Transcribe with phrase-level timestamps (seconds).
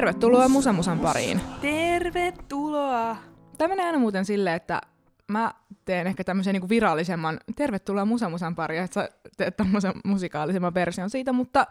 [0.00, 1.40] Tervetuloa Musamusan pariin.
[1.60, 3.16] Tervetuloa!
[3.58, 4.80] Tämä menee aina muuten silleen, että
[5.28, 5.54] mä
[5.84, 11.32] teen ehkä tämmöisen niinku virallisemman Tervetuloa Musamusan pariin, että sä teet tämmöisen musikaalisemman version siitä,
[11.32, 11.66] mutta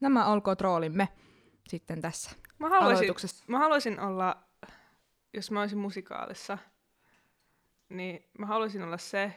[0.00, 1.08] nämä olkoot roolimme
[1.68, 3.14] sitten tässä Mä haluaisin,
[3.46, 4.36] mä haluaisin olla,
[5.34, 6.58] jos mä olisin musikaalissa,
[7.88, 9.32] niin mä haluaisin olla se,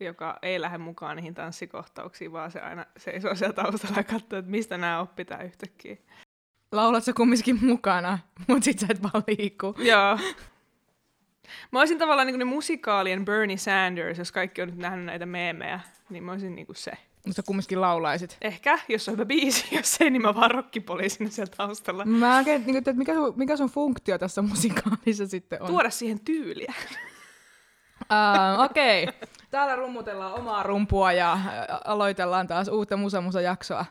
[0.00, 4.50] joka ei lähde mukaan niihin tanssikohtauksiin, vaan se aina seisoo siellä taustalla ja katsoo, että
[4.50, 5.96] mistä nämä oppitään yhtäkkiä.
[6.72, 8.18] Laulat sä kumminkin mukana,
[8.48, 9.74] mutta sit sä et vaan liiku.
[9.78, 10.18] Joo.
[11.70, 15.80] Mä olisin tavallaan niin ne musikaalien Bernie Sanders, jos kaikki on nyt nähnyt näitä meemejä,
[16.10, 16.92] niin mä olisin niin se.
[17.26, 18.36] Mutta kumminkin laulaisit.
[18.40, 22.04] Ehkä, jos on hyvä biisi, jos ei, niin mä vaan rokkipoliisina siellä taustalla.
[22.04, 25.68] Mä en tiedä, että mikä sun, mikä sun funktio tässä musikaalissa sitten on.
[25.68, 26.74] Tuoda siihen tyyliä.
[28.02, 29.14] Uh, Okei, okay.
[29.50, 31.38] täällä rummutellaan omaa rumpua ja
[31.84, 33.80] aloitellaan taas uutta Musa-Musa-jaksoa.
[33.80, 33.84] Ö,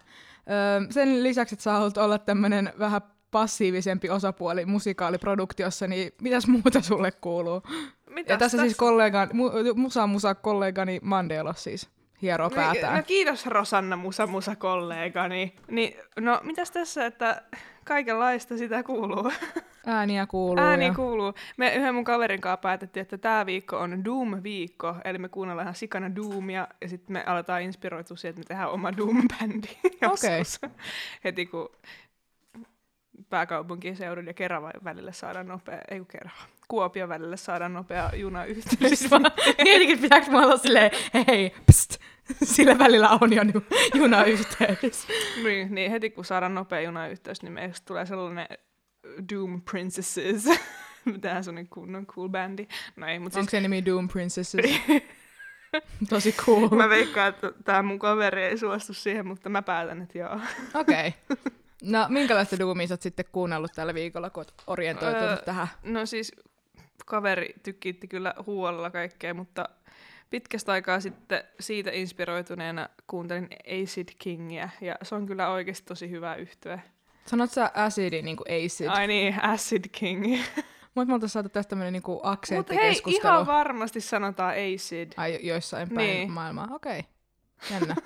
[0.89, 7.11] sen lisäksi, että sä haluat olla tämmönen vähän passiivisempi osapuoli musikaaliproduktiossa, niin mitäs muuta sulle
[7.11, 7.61] kuuluu?
[8.09, 11.89] Mitäs ja tässä, siis kollegan, mu, Musa-Musa-kollegani Mandelos siis
[12.21, 12.97] hieroo No, päätään.
[12.97, 15.55] no kiitos Rosanna Musa Musa kollegani.
[15.67, 17.41] Niin, no mitäs tässä, että
[17.85, 19.31] kaikenlaista sitä kuuluu.
[19.85, 20.63] Ääniä kuuluu.
[20.63, 20.93] Ääni ja...
[20.93, 21.33] kuuluu.
[21.57, 25.75] Me yhden mun kaverin kanssa päätettiin, että tämä viikko on Doom-viikko, eli me kuunnellaan ihan
[25.75, 29.69] sikana Doomia, ja sitten me aletaan inspiroitua siihen, että me tehdään oma Doom-bändi
[30.11, 30.39] Okei.
[30.39, 30.71] joskus.
[31.23, 31.69] Heti kun
[33.29, 38.99] pääkaupunkiseudun ja Keravan välille saadaan nopea, ei kun Kerava, Kuopion välille saadaan nopea junayhteys.
[38.99, 39.19] Siis mä
[39.63, 40.91] mietinkin, että pitääkö mä olla silleen,
[41.27, 41.97] hei, pst,
[42.55, 43.41] sillä välillä on jo
[43.95, 45.07] junayhteys.
[45.43, 48.47] niin, niin, heti kun saadaan nopea junayhteys, niin meistä tulee sellainen
[49.33, 50.43] Doom Princesses.
[51.05, 52.67] Tehdään sellainen kunnon cool bändi.
[52.95, 54.65] No ei, mutta Onko siis se nimi Doom Princesses?
[56.09, 56.69] Tosi cool.
[56.69, 60.39] mä veikkaan, että tämä mun kaveri ei suostu siihen, mutta mä päätän, että joo.
[60.81, 61.13] Okei.
[61.29, 61.51] Okay.
[61.83, 65.67] No, minkälaista Doomia sä oot sitten kuunnellut tällä viikolla, kun oot orientoitunut Öö, tähän?
[65.83, 66.31] No siis
[67.05, 69.69] kaveri tykkiitti kyllä huolella kaikkea, mutta
[70.29, 73.49] pitkästä aikaa sitten siitä inspiroituneena kuuntelin
[73.83, 76.81] Acid Kingia, ja se on kyllä oikeasti tosi hyvä yhtye.
[77.25, 78.87] Sanot sä acidi niin kuin acid?
[78.87, 80.23] Ai niin, Acid King.
[80.95, 83.33] Mutta me oltais saatu tästä tämmönen niin Mutta hei, aksenttikeskustelu.
[83.33, 85.11] ihan varmasti sanotaan Acid.
[85.17, 86.31] Ai, jo- joissain päin Niin.
[86.31, 86.67] maailmaa.
[86.71, 86.99] Okei.
[86.99, 87.71] Okay.
[87.79, 87.95] Jännä.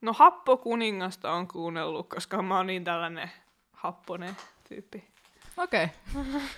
[0.00, 3.30] No Happo kuningasta on kuunnellut, koska mä oon niin tällainen
[3.72, 4.36] happonen
[4.68, 5.04] tyyppi.
[5.56, 5.88] Okei.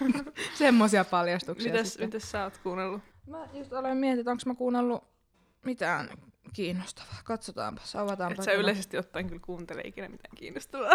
[0.00, 0.32] Okay.
[0.54, 2.08] Semmoisia paljastuksia Mitäs, sitten.
[2.08, 3.02] mitäs sä oot kuunnellut?
[3.26, 5.04] Mä just aloin miettiä, että onko mä kuunnellut
[5.64, 6.08] mitään
[6.52, 7.20] kiinnostavaa.
[7.24, 8.42] Katsotaanpa, avataanpa.
[8.42, 10.92] Et sä yleisesti ottaen kyllä kuuntele ikinä mitään kiinnostavaa.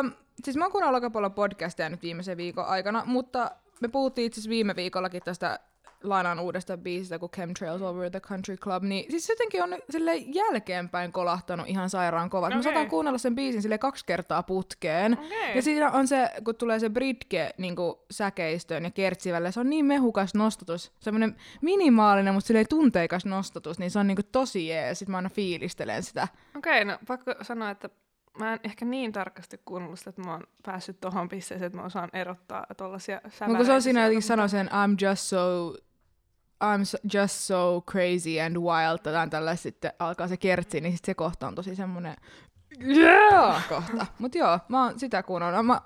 [0.00, 0.12] um,
[0.44, 3.50] siis mä oon kuunnellut aika paljon podcasteja nyt viimeisen viikon aikana, mutta
[3.80, 5.60] me puhuttiin itse viime viikollakin tästä
[6.04, 10.16] Lainan uudesta biisistä kuin Chemtrails Over the Country Club, niin siis se jotenkin on sille
[10.16, 12.48] jälkeenpäin kolahtanut ihan sairaan kovat.
[12.48, 12.58] Okay.
[12.58, 15.12] Mä saatan kuunnella sen biisin sille kaksi kertaa putkeen.
[15.12, 15.56] Okei.
[15.56, 17.76] Ja siinä on se, kun tulee se bridge niin
[18.10, 20.92] säkeistöön ja kertsivälle, se on niin mehukas nostatus.
[21.00, 24.98] Semmoinen minimaalinen, mutta silleen tunteikas nostatus, niin se on niin kuin tosi jees.
[24.98, 26.28] Sitten mä aina fiilistelen sitä.
[26.56, 27.88] Okei, no pakko sanoa, että
[28.38, 31.84] mä en ehkä niin tarkasti kuunnellut sitä, että mä oon päässyt tohon pisteeseen, että mä
[31.84, 33.46] osaan erottaa tollasia säväreitä.
[33.46, 35.74] Mutta kun se on siinä jotenkin mutta- sanoo sen I'm just so
[36.64, 41.14] I'm just so crazy and wild, tai tällä sitten alkaa se kertsi, niin sit se
[41.14, 42.16] kohta on tosi semmonen
[42.86, 43.68] yeah!
[43.68, 44.06] kohta.
[44.18, 45.66] Mut joo, mä oon sitä kuunnellut.
[45.66, 45.80] Mä,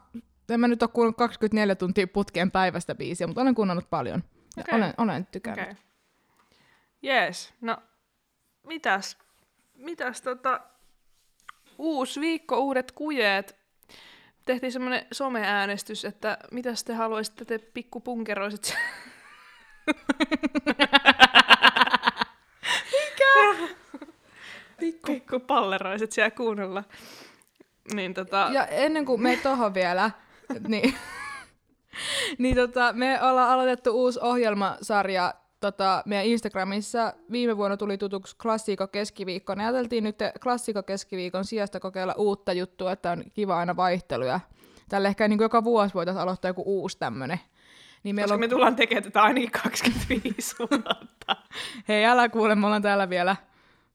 [0.49, 4.25] en mä nyt oo kuunnellut 24 tuntia putkeen päivästä biisiä, mutta olen kuunnellut paljon.
[4.57, 4.75] Ja Okei.
[4.79, 5.65] olen, olen tykännyt.
[5.65, 5.77] Okei.
[7.03, 7.77] Jees, no
[8.67, 9.19] mitäs,
[9.75, 10.61] mitäs tota,
[11.79, 13.59] uusi viikko, uudet kujeet.
[14.45, 18.75] Tehtiin semmonen someäänestys, että mitäs te haluaisitte te pikkupunkeroiset.
[22.93, 23.69] Mikä?
[24.81, 25.07] Pikku.
[25.07, 26.85] Pikkupalleroiset siellä kuunnella.
[27.95, 30.11] Niin tota, Ja ennen kuin me tohon vielä,
[30.69, 30.95] niin,
[32.39, 37.13] niin tota, me ollaan aloitettu uusi ohjelmasarja tota, meidän Instagramissa.
[37.31, 39.55] Viime vuonna tuli tutuksi Klassiko keskiviikko.
[39.55, 44.41] Ne ajateltiin nyt Klassiko keskiviikon sijasta kokeilla uutta juttua, että on kiva aina vaihteluja.
[44.89, 47.41] Tällä ehkä niin kuin joka vuosi voitaisiin aloittaa joku uusi tämmönen.
[48.03, 48.41] Niin meillä koska on...
[48.41, 51.37] me tullaan tekemään tätä ainakin 25 vuotta.
[51.89, 53.37] Hei, älä kuule, me ollaan täällä vielä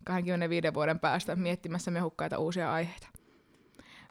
[0.06, 3.08] 25 vuoden päästä miettimässä mehukkaita uusia aiheita.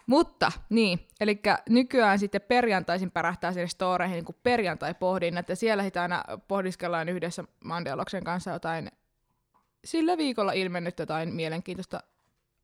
[0.06, 6.24] Mutta, niin, eli nykyään sitten perjantaisin pärähtää sinne storeihin niin perjantai-pohdinnat, ja siellä sitä aina
[6.48, 8.90] pohdiskellaan yhdessä Mandeloksen kanssa jotain
[9.84, 12.00] sillä viikolla ilmennyt jotain mielenkiintoista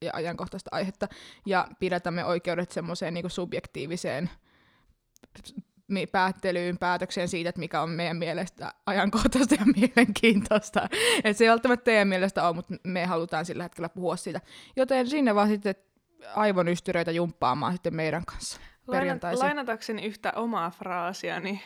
[0.03, 1.09] ja ajankohtaista aihetta,
[1.47, 4.31] ja pidätämme oikeudet semmoiseen niin subjektiiviseen
[6.13, 10.89] päättelyyn, päätökseen siitä, että mikä on meidän mielestä ajankohtaista ja mielenkiintoista.
[11.25, 14.41] Et se ei välttämättä teidän mielestä ole, mutta me halutaan sillä hetkellä puhua siitä.
[14.77, 15.75] Joten sinne vaan sitten
[16.35, 19.45] aivonystyröitä jumppaamaan sitten meidän kanssa perjantaisin.
[19.45, 21.61] Lainatakseni yhtä omaa fraasia, niin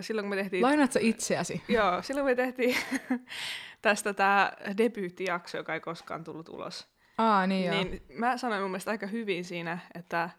[0.00, 0.62] silloin kun me tehtiin...
[0.62, 1.62] Lainat sä itseäsi?
[1.68, 2.76] Joo, silloin me tehtiin
[3.82, 6.88] tästä tämä debyyttijakso, joka ei koskaan tullut ulos.
[7.18, 7.84] Aa, niin, joo.
[7.84, 10.30] niin mä sanoin mun mielestä aika hyvin siinä, että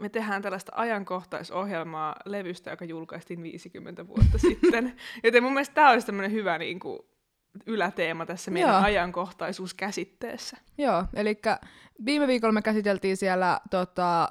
[0.00, 4.96] me tehdään tällaista ajankohtaisohjelmaa levystä, joka julkaistiin 50 vuotta sitten.
[5.24, 6.98] Joten mun mielestä tämä olisi tämmöinen hyvä niin kuin,
[7.66, 8.82] yläteema tässä meidän Joo.
[8.82, 10.56] ajankohtaisuuskäsitteessä.
[10.78, 11.40] Joo, eli
[12.04, 14.28] viime viikolla me käsiteltiin siellä tota,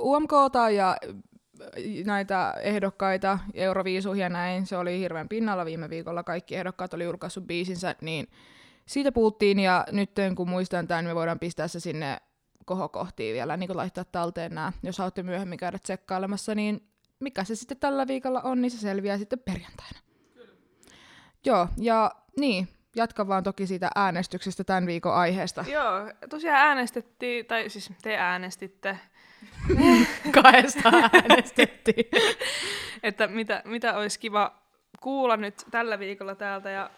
[0.00, 0.96] UMKta ja
[2.04, 4.66] näitä ehdokkaita Euroviisuihin ja näin.
[4.66, 6.22] Se oli hirveän pinnalla viime viikolla.
[6.22, 8.26] Kaikki ehdokkaat oli julkaissut biisinsä, niin
[8.86, 12.18] siitä puhuttiin ja nyt kun muistan tämän, me voidaan pistää se sinne
[12.68, 16.88] kohokohtiin vielä, niin laittaa talteen nämä, jos haluatte myöhemmin käydä tsekkailemassa, niin
[17.20, 19.98] mikä se sitten tällä viikolla on, niin se selviää sitten perjantaina.
[20.34, 20.52] Kyllä.
[21.44, 25.64] Joo, ja niin, jatka vaan toki siitä äänestyksestä tämän viikon aiheesta.
[25.68, 28.98] Joo, tosiaan äänestettiin, tai siis te äänestitte.
[30.42, 32.06] Kahdesta äänestettiin.
[33.02, 34.62] että mitä, mitä olisi kiva
[35.00, 36.90] kuulla nyt tällä viikolla täältä, ja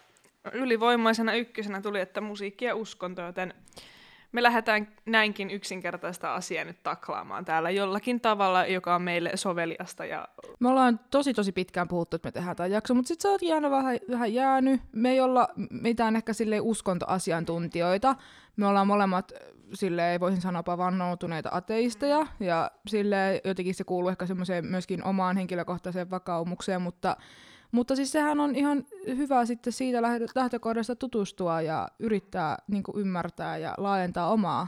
[0.53, 3.53] ylivoimaisena ykkösenä tuli, että musiikki ja uskonto, joten
[4.31, 10.05] me lähdetään näinkin yksinkertaista asiaa nyt taklaamaan täällä jollakin tavalla, joka on meille soveliasta.
[10.05, 10.27] Ja...
[10.59, 13.41] Me ollaan tosi tosi pitkään puhuttu, että me tehdään tämä jakso, mutta sitten sä oot
[13.41, 14.81] jäänyt vähän, vähän jäänyt.
[14.91, 18.15] Me ei olla mitään ehkä sille uskontoasiantuntijoita.
[18.55, 19.31] Me ollaan molemmat
[19.73, 26.09] sille voisin sanoa vannoutuneita ateisteja, ja sille jotenkin se kuuluu ehkä semmoiseen myöskin omaan henkilökohtaiseen
[26.09, 27.17] vakaumukseen, mutta
[27.71, 30.01] mutta siis sehän on ihan hyvä sitten siitä
[30.35, 34.67] lähtökohdasta tutustua ja yrittää niin kuin ymmärtää ja laajentaa omaa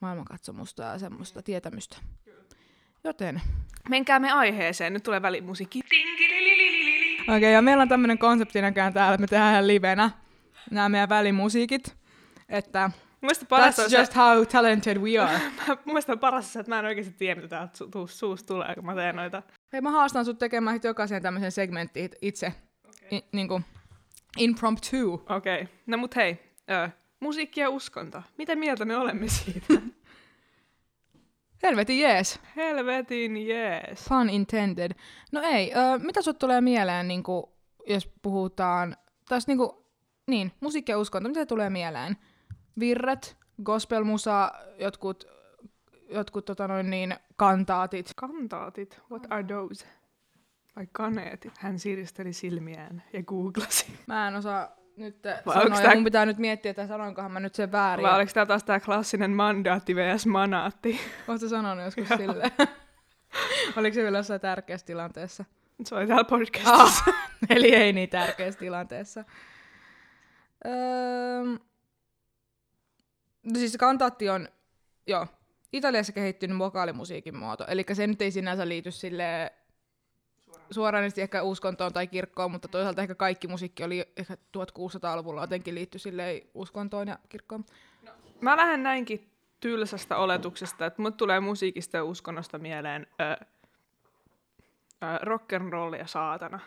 [0.00, 1.96] maailmankatsomusta ja semmoista tietämystä.
[3.04, 3.40] Joten...
[3.88, 4.92] Menkäämme aiheeseen.
[4.92, 5.78] Nyt tulee välimusiikki.
[5.78, 10.10] Okei, okay, ja meillä on tämmöinen konsepti näkään täällä, että me tehdään livenä
[10.70, 11.96] nämä meidän välimusiikit.
[12.48, 12.90] Että
[13.20, 14.18] Muista paras That's just se...
[14.18, 15.40] how talented we are.
[15.84, 18.94] Muista paras se, että mä en oikeasti tiedä, mitä täältä su- suusta tulee, kun mä
[18.94, 19.42] teen noita.
[19.72, 22.52] Hei, mä haastan sut tekemään jokaisen tämmöisen segmenttiin itse.
[22.88, 23.08] Okay.
[23.10, 23.60] In, niinku,
[24.38, 25.12] impromptu.
[25.28, 25.62] Okei.
[25.62, 25.74] Okay.
[25.86, 26.38] No mut hei,
[26.70, 26.88] ö,
[27.20, 28.22] musiikki ja uskonto.
[28.38, 29.74] Mitä mieltä me olemme siitä?
[31.62, 32.40] Helvetin jees.
[32.56, 34.04] Helvetin jees.
[34.08, 34.92] Pun intended.
[35.32, 37.52] No ei, ö, mitä sut tulee mieleen, niinku,
[37.86, 38.96] jos puhutaan,
[39.28, 39.86] taas niinku,
[40.26, 42.16] niin, musiikki ja uskonto, mitä tulee mieleen?
[42.78, 45.24] virret, gospelmusa, jotkut,
[46.12, 48.10] jotkut tota noin niin, kantaatit.
[48.16, 49.02] Kantaatit?
[49.10, 49.86] What are those?
[50.76, 51.52] Vai kaneetit?
[51.58, 53.98] Hän siiristeli silmiään ja googlasi.
[54.06, 55.16] Mä en osaa nyt
[55.54, 55.94] sanoa, tää...
[55.94, 58.06] mun pitää nyt miettiä, että sanoinkohan mä nyt sen väärin.
[58.06, 61.00] Vai oliko tää taas tää klassinen mandaatti vs manaatti?
[61.28, 62.50] Oletko sanonut joskus silleen?
[63.76, 65.44] oliko se vielä jossain tärkeässä tilanteessa?
[65.84, 66.74] Se oli täällä podcastissa.
[66.82, 67.04] Ah,
[67.56, 69.24] eli ei niin tärkeässä tilanteessa.
[70.66, 71.58] Öö,
[73.42, 74.48] No siis kantaatti on,
[75.06, 75.26] joo,
[75.72, 77.64] Italiassa kehittynyt vokaalimusiikin muoto.
[77.68, 79.52] Eli se nyt ei sinänsä liity sille
[80.70, 85.98] suoraan ehkä uskontoon tai kirkkoon, mutta toisaalta ehkä kaikki musiikki oli ehkä 1600-luvulla jotenkin liitty
[85.98, 87.64] sille uskontoon ja kirkkoon.
[88.02, 89.30] No, mä lähden näinkin
[89.60, 93.44] tylsästä oletuksesta, että mut tulee musiikista ja uskonnosta mieleen ö,
[95.02, 96.60] ö, rock'n'roll ja saatana.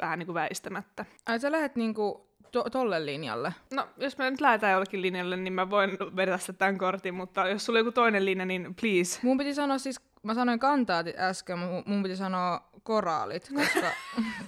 [0.00, 1.04] Vähän niin kuin väistämättä.
[1.26, 3.54] Ai sä lähdet niinku to- tolle linjalle?
[3.72, 7.64] No, jos me nyt lähdetään jollekin linjalle, niin mä voin vedä tämän kortin, mutta jos
[7.64, 9.20] sulla on joku toinen linja, niin please.
[9.22, 13.90] Mun piti sanoa siis, mä sanoin kantaatit äsken, mun, mun piti sanoa koraalit, koska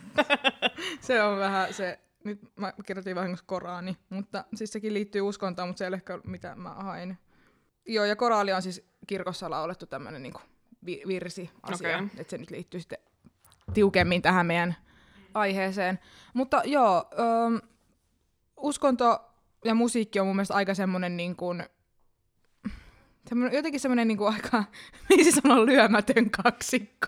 [1.01, 5.79] se on vähän se, nyt mä kirjoitin vahingossa koraani, mutta siis sekin liittyy uskontoon, mutta
[5.79, 7.19] se ei ole ehkä mitä mä hain.
[7.87, 10.35] Joo, ja koraali on siis kirkossa laulettu tämmöinen niin
[10.87, 12.09] virsi-asia, okay.
[12.19, 12.99] että se nyt liittyy sitten
[13.75, 14.77] tiukemmin tähän meidän
[15.35, 15.99] aiheeseen.
[16.35, 17.57] Mutta joo, ähm,
[18.61, 19.33] uskonto
[19.65, 21.65] ja musiikki on mun mielestä aika semmoinen niin kuin,
[23.29, 24.65] semmoinen, jotenkin semmoinen niin kuin aika,
[25.09, 27.07] miksi sanoa lyömätön kaksikko.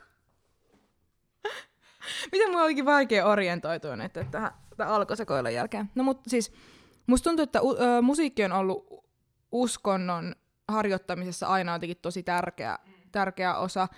[2.32, 5.90] Miten mulla olikin vaikea orientoitua nyt tähän, tähän alkosekoilun jälkeen.
[5.94, 6.52] No mutta siis,
[7.06, 9.04] musta tuntuu, että uh, musiikki on ollut
[9.52, 10.34] uskonnon
[10.68, 12.78] harjoittamisessa aina jotenkin tosi tärkeä,
[13.12, 13.88] tärkeä osa.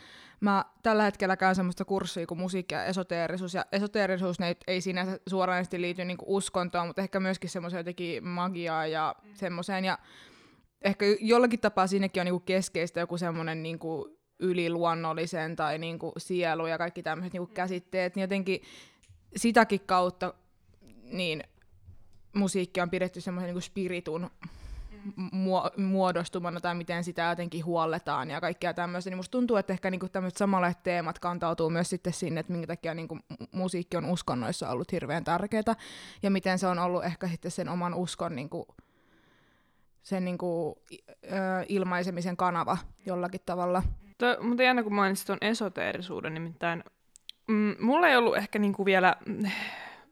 [0.45, 5.21] Mä tällä hetkellä käyn semmoista kurssia kuin musiikki ja esoteerisuus, ja esoteerisuus ne ei sinänsä
[5.27, 9.31] suoranaisesti liity niinku uskontoon, mutta ehkä myöskin semmoiseen jotenkin magiaa ja mm.
[9.35, 9.99] semmoiseen, ja
[10.83, 16.79] ehkä jollakin tapaa siinäkin on niinku keskeistä joku semmoinen niinku yliluonnollisen tai niinku sielu ja
[16.79, 18.61] kaikki tämmöiset niinku käsitteet, niin jotenkin
[19.37, 20.35] sitäkin kautta
[21.03, 21.43] niin
[22.35, 24.31] musiikki on pidetty semmoisen niinku spiritun
[25.77, 30.09] muodostumana tai miten sitä jotenkin huolletaan ja kaikkea tämmöistä, niin musta tuntuu, että ehkä niinku
[30.09, 33.19] tämmöiset samanlaiset teemat kantautuu myös sitten sinne, että minkä takia niinku
[33.53, 35.75] musiikki on uskonnoissa ollut hirveän tärkeää
[36.23, 38.67] ja miten se on ollut ehkä sitten sen oman uskon niinku
[40.03, 40.75] sen niin kuin,
[41.25, 41.29] ö,
[41.69, 43.83] ilmaisemisen kanava jollakin tavalla.
[44.19, 46.85] Toi, mutta jännä, kun mainitsit tuon esoteerisuuden, nimittäin
[47.49, 49.17] mm, mulla ei ollut ehkä niinku vielä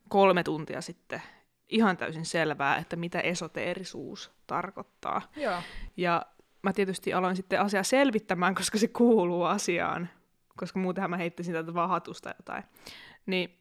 [0.09, 1.23] kolme tuntia sitten
[1.73, 5.23] ihan täysin selvää, että mitä esoteerisuus tarkoittaa.
[5.37, 5.63] Joo.
[5.97, 6.27] Ja
[6.63, 10.09] mä tietysti aloin sitten asiaa selvittämään, koska se kuuluu asiaan,
[10.57, 12.65] koska muutenhan mä heittäisin tätä vaan hatusta jotain.
[13.27, 13.59] Niin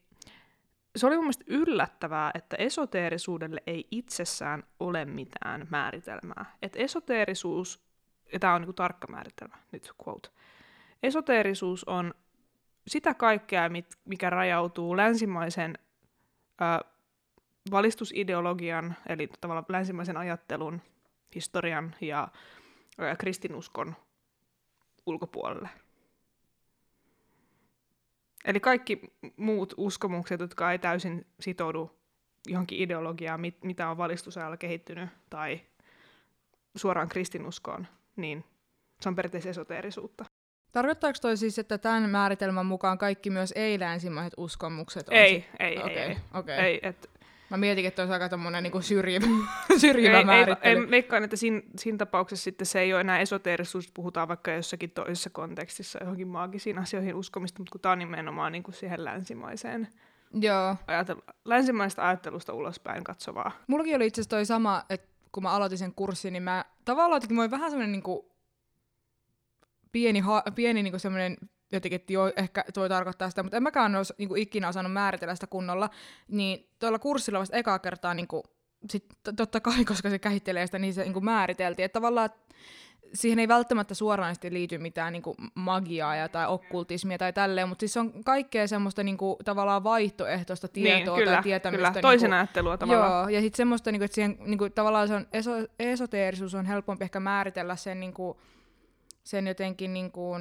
[0.96, 6.46] se oli mun mielestä yllättävää, että esoteerisuudelle ei itsessään ole mitään määritelmää.
[6.62, 7.86] Että esoteerisuus,
[8.34, 10.30] ja tämä on niinku tarkka määritelmä, nyt quote,
[11.03, 12.13] esoteerisuus on
[12.88, 13.70] sitä kaikkea,
[14.06, 15.77] mikä rajautuu länsimaisen
[16.62, 16.91] ö,
[17.72, 20.82] valistusideologian, eli tavallaan länsimaisen ajattelun,
[21.36, 22.27] historian ja
[23.18, 23.96] kristinuskon
[25.06, 25.70] ulkopuolelle.
[28.46, 29.01] Eli kaikki
[29.38, 31.91] muut uskomukset, jotka ei täysin sitoudu
[32.48, 35.62] johonkin ideologiaan, mit, mitä on valistusajalla kehittynyt, tai
[36.75, 38.44] suoraan kristinuskoon, niin
[39.01, 40.25] se on periaatteessa esoteerisuutta.
[40.72, 45.50] Tarkoittaako toi siis, että tämän määritelmän mukaan kaikki myös ei-länsimaiset uskomukset on Ei, sit...
[45.60, 46.18] ei, Okei, ei, ei.
[46.34, 46.60] okei.
[46.60, 47.10] ei et,
[47.51, 49.25] Mä mietin, että olisi aika tommonen niinku syrjivä,
[49.77, 50.84] syrjivä ei, ei, määrittely.
[50.84, 54.91] ei, veikkaan, että siinä, siinä tapauksessa sitten se ei ole enää esoteerisuus, puhutaan vaikka jossakin
[54.91, 59.88] toisessa kontekstissa johonkin maagisiin asioihin uskomista, mutta kun tämä on nimenomaan niin kuin siihen länsimaiseen
[60.34, 60.75] Joo.
[60.88, 63.51] ajatelu, länsimaista ajattelusta ulospäin katsovaa.
[63.67, 67.15] Mullakin oli itse asiassa toi sama, että kun mä aloitin sen kurssin, niin mä tavallaan
[67.15, 68.31] jotenkin mulla oli vähän semmoinen niinku
[69.91, 71.38] pieni, ha- pieni niinku semmoinen
[71.72, 75.36] jotenkin, että joo, ehkä toi tarkoittaa sitä, mutta en mäkään ole niinku ikinä osannut määritellä
[75.36, 75.90] sitä kunnolla,
[76.28, 78.44] niin tuolla kurssilla vasta ekaa kertaa niinku,
[78.90, 82.30] sit, t- totta kai, koska se käsittelee sitä, niin se niinku määriteltiin, että tavallaan
[83.13, 87.94] siihen ei välttämättä suoranaisesti liity mitään niinku magiaa ja, tai okkultismia tai tälleen, mutta siis
[87.94, 91.90] se on kaikkea semmoista niinku, tavallaan vaihtoehtoista tietoa niin, kyllä, tai tietämystä.
[91.90, 92.01] kyllä.
[92.01, 93.12] Toisen ajattelua tavallaan.
[93.12, 97.04] Joo, ja sitten semmoista, niinku, että siihen, niinku, tavallaan se on, eso, esoteerisuus on helpompi
[97.04, 98.40] ehkä määritellä sen, niinku,
[99.24, 100.34] sen jotenkin niinku,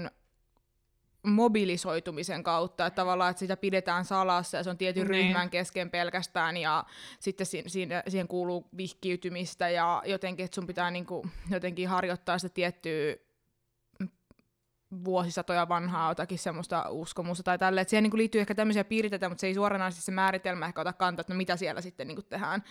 [1.22, 5.24] mobilisoitumisen kautta, että tavallaan, että sitä pidetään salassa ja se on tietyn Niin.
[5.24, 6.84] ryhmän kesken pelkästään ja
[7.18, 12.54] sitten si- siinä, siihen kuuluu vihkiytymistä ja jotenkin, että sun pitää niinku, jotenkin harjoittaa sitä
[12.54, 13.16] tiettyä
[15.04, 19.40] vuosisatoja vanhaa jotakin semmoista uskomusta tai tälle, että siihen niinku liittyy ehkä tämmöisiä piirteitä, mutta
[19.40, 22.62] se ei suoranaisesti se määritelmä ehkä ota kantaa, että no mitä siellä sitten niinku tehdään.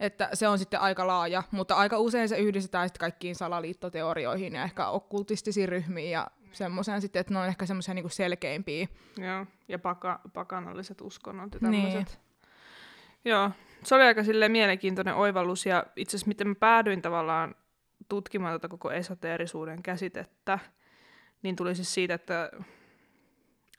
[0.00, 4.62] Että se on sitten aika laaja, mutta aika usein se yhdistetään sitten kaikkiin salaliittoteorioihin ja
[4.62, 8.88] ehkä okkultistisiin ryhmiin ja semmoiseen sitten, että ne on ehkä semmoisia niinku selkeimpiä.
[9.16, 11.84] Joo, ja paka, pakanalliset uskonnot ja Niin.
[11.92, 12.20] tämmöiset.
[13.24, 13.50] Joo,
[13.84, 17.54] se oli aika silleen mielenkiintoinen oivallus, ja itse asiassa miten mä päädyin tavallaan
[18.08, 20.58] tutkimaan tätä koko esoteerisuuden käsitettä,
[21.42, 22.50] niin tuli siis siitä, että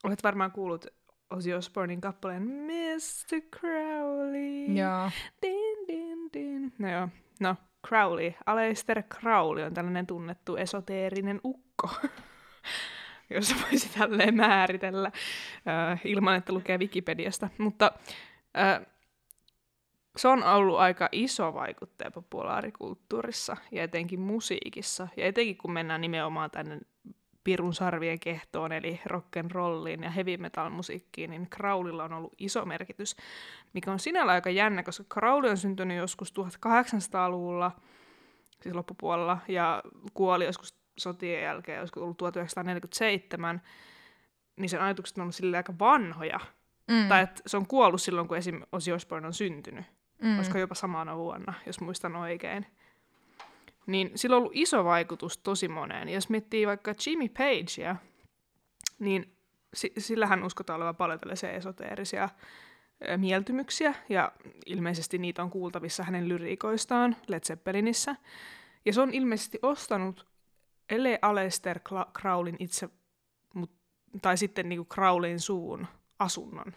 [0.04, 0.86] olet varmaan kuullut
[1.30, 3.42] Ozzy Osbournein kappaleen Mr.
[3.60, 4.66] Crowley.
[4.74, 5.12] Ja
[5.42, 6.74] Din, din, din.
[6.78, 7.10] No joo,
[7.40, 7.56] no
[7.88, 11.90] Crowley, Aleister Crowley on tällainen tunnettu esoteerinen ukko,
[13.36, 15.12] jos voisi tälleen määritellä,
[15.68, 17.50] äh, ilman että lukee Wikipediasta.
[17.58, 17.92] Mutta
[18.58, 18.86] äh,
[20.18, 25.08] se on ollut aika iso vaikuttaja populaarikulttuurissa ja etenkin musiikissa.
[25.18, 26.80] Ja etenkin kun mennään nimenomaan tänne
[27.44, 33.16] pirun sarvien kehtoon, eli rock'n'rolliin ja heavy metal musiikkiin, niin Crowleylla on ollut iso merkitys,
[33.74, 37.72] mikä on sinällä aika jännä, koska Crowley on syntynyt joskus 1800-luvulla,
[38.62, 39.84] siis loppupuolella, ja
[40.14, 43.62] kuoli joskus sotien jälkeen, olisiko ollut 1947,
[44.56, 46.40] niin sen ajatukset on ollut sille aika vanhoja.
[46.88, 48.62] mm, Tai että se on kuollut silloin, kun esim.
[48.72, 49.86] Ozzy Osbourne on syntynyt.
[50.22, 52.66] mm, Olisiko jopa samana vuonna, jos muistan oikein.
[53.88, 56.10] Niin sillä on ollut iso vaikutus tosi moneen.
[56.10, 57.96] Ja jos miettii vaikka Jimmy Pagea,
[59.00, 59.36] niin
[59.74, 62.30] si- sillähän uskotaan olevan paljon tällaisia esoteerisia
[63.18, 64.32] mieltymyksiä, ja
[64.66, 68.16] ilmeisesti niitä on kuultavissa hänen lyriikoistaan Led Zeppelinissä.
[68.86, 70.26] Ja se on ilmeisesti ostanut,
[70.90, 72.90] ellei Aleister Cla- Crowlin itse,
[73.54, 73.72] mut,
[74.22, 75.88] tai sitten niinku Crowlin suun
[76.20, 76.74] asunnon,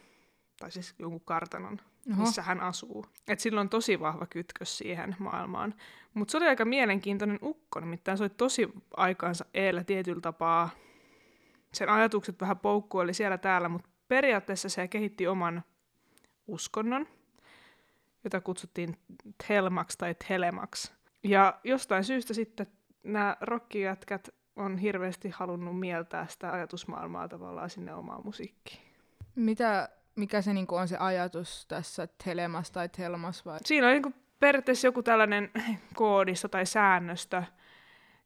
[0.60, 1.80] tai siis jonkun kartanon
[2.12, 2.22] Oho.
[2.22, 3.06] missä hän asuu.
[3.28, 5.74] Et sillä on tosi vahva kytkös siihen maailmaan.
[6.14, 10.70] Mutta se oli aika mielenkiintoinen ukko, nimittäin se oli tosi aikaansa eellä tietyllä tapaa.
[11.74, 15.62] Sen ajatukset vähän poukkuili siellä täällä, mutta periaatteessa se kehitti oman
[16.46, 17.06] uskonnon,
[18.24, 18.96] jota kutsuttiin
[19.48, 20.92] Telmaksi tai Telemaksi.
[21.24, 22.66] Ja jostain syystä sitten
[23.02, 28.80] nämä rockijätkät on hirveästi halunnut mieltää sitä ajatusmaailmaa tavallaan sinne omaan musiikkiin.
[29.34, 33.58] Mitä, mikä se niinku on se ajatus tässä Telemas tai Telmas vai?
[33.64, 35.50] Siinä on niin periaatteessa joku tällainen
[35.94, 37.42] koodisto tai säännöstö,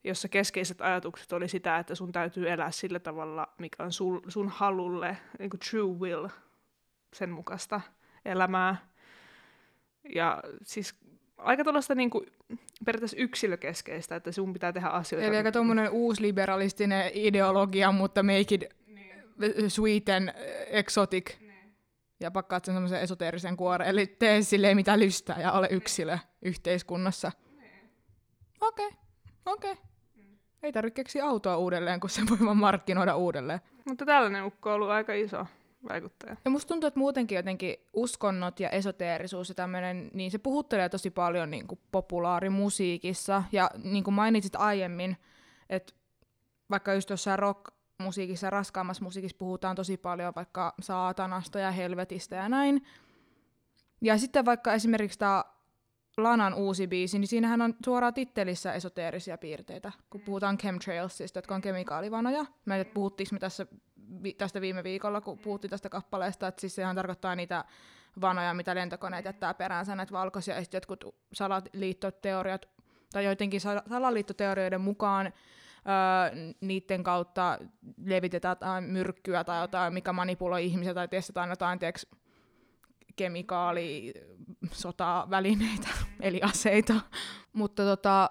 [0.05, 4.49] jossa keskeiset ajatukset oli sitä, että sun täytyy elää sillä tavalla, mikä on sul, sun
[4.49, 6.29] halulle, niin kuin true will,
[7.13, 7.81] sen mukaista
[8.25, 8.77] elämää.
[10.15, 10.95] Ja siis
[11.39, 12.27] aika tuollaista niinku,
[12.85, 15.29] periaatteessa yksilökeskeistä, että sun pitää tehdä asioita.
[15.29, 19.71] Eli aika tuommoinen uusliberalistinen ideologia, mutta make it niin.
[19.71, 20.29] sweet and
[20.67, 21.41] exotic.
[21.41, 21.77] Niin.
[22.21, 23.89] Ja pakkaat sen semmoisen esoteerisen kuoren.
[23.89, 26.23] Eli tee silleen mitä lystää ja ole yksilö niin.
[26.43, 27.33] yhteiskunnassa.
[27.59, 27.91] Niin.
[28.61, 28.99] Okei, okay.
[29.47, 29.73] okei.
[29.73, 29.85] Okay.
[30.17, 30.39] Mm.
[30.63, 33.61] Ei tarvitse keksiä autoa uudelleen, kun se voi vaan markkinoida uudelleen.
[33.85, 35.47] Mutta tällainen ukko on ollut aika iso
[35.89, 36.37] vaikuttaja.
[36.45, 41.11] Ja musta tuntuu, että muutenkin jotenkin uskonnot ja esoteerisuus ja tämmöinen, niin se puhuttelee tosi
[41.11, 43.43] paljon niin kuin populaarimusiikissa.
[43.53, 45.17] Ja niin kuin mainitsit aiemmin,
[45.71, 45.93] että
[46.71, 52.83] vaikka just jossain rock-musiikissa, raskaammassa musiikissa puhutaan tosi paljon vaikka saatanasta ja helvetistä ja näin.
[54.01, 55.45] Ja sitten vaikka esimerkiksi tämä
[56.17, 61.61] Lanan uusi biisi, niin siinähän on suoraan tittelissä esoteerisia piirteitä, kun puhutaan chemtrailsista, jotka on
[61.61, 62.47] kemikaalivanoja.
[62.65, 63.67] Me puhuttiinko me tässä
[64.23, 67.65] vi- tästä viime viikolla, kun puhuttiin tästä kappaleesta, että siis sehän tarkoittaa niitä
[68.21, 72.69] vanoja, mitä lentokoneet jättää peräänsä, näitä valkoisia, ja sitten jotkut salaliittoteoriat,
[73.13, 77.59] tai joidenkin salaliittoteorioiden mukaan öö, niiden kautta
[78.05, 82.07] levitetään myrkkyä tai jotain, mikä manipuloi ihmisiä, tai testataan jotain, tiiäks,
[83.17, 84.15] kemikaali,
[84.73, 85.89] sotavälineitä,
[86.21, 86.95] eli aseita.
[87.53, 88.31] Mutta tota,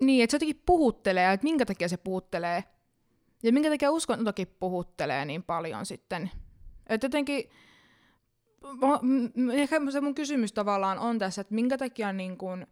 [0.00, 2.64] niin, että se jotenkin puhuttelee, että minkä takia se puhuttelee.
[3.42, 6.30] Ja minkä takia uskontokin puhuttelee niin paljon sitten.
[6.86, 7.50] Että jotenkin,
[9.52, 12.66] ehkä se mun kysymys tavallaan on tässä, että minkä takia niin kun,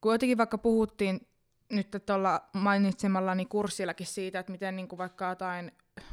[0.00, 1.26] kun jotenkin vaikka puhuttiin
[1.72, 5.72] nyt tuolla mainitsemallani kurssillakin siitä, että miten niin vaikka jotain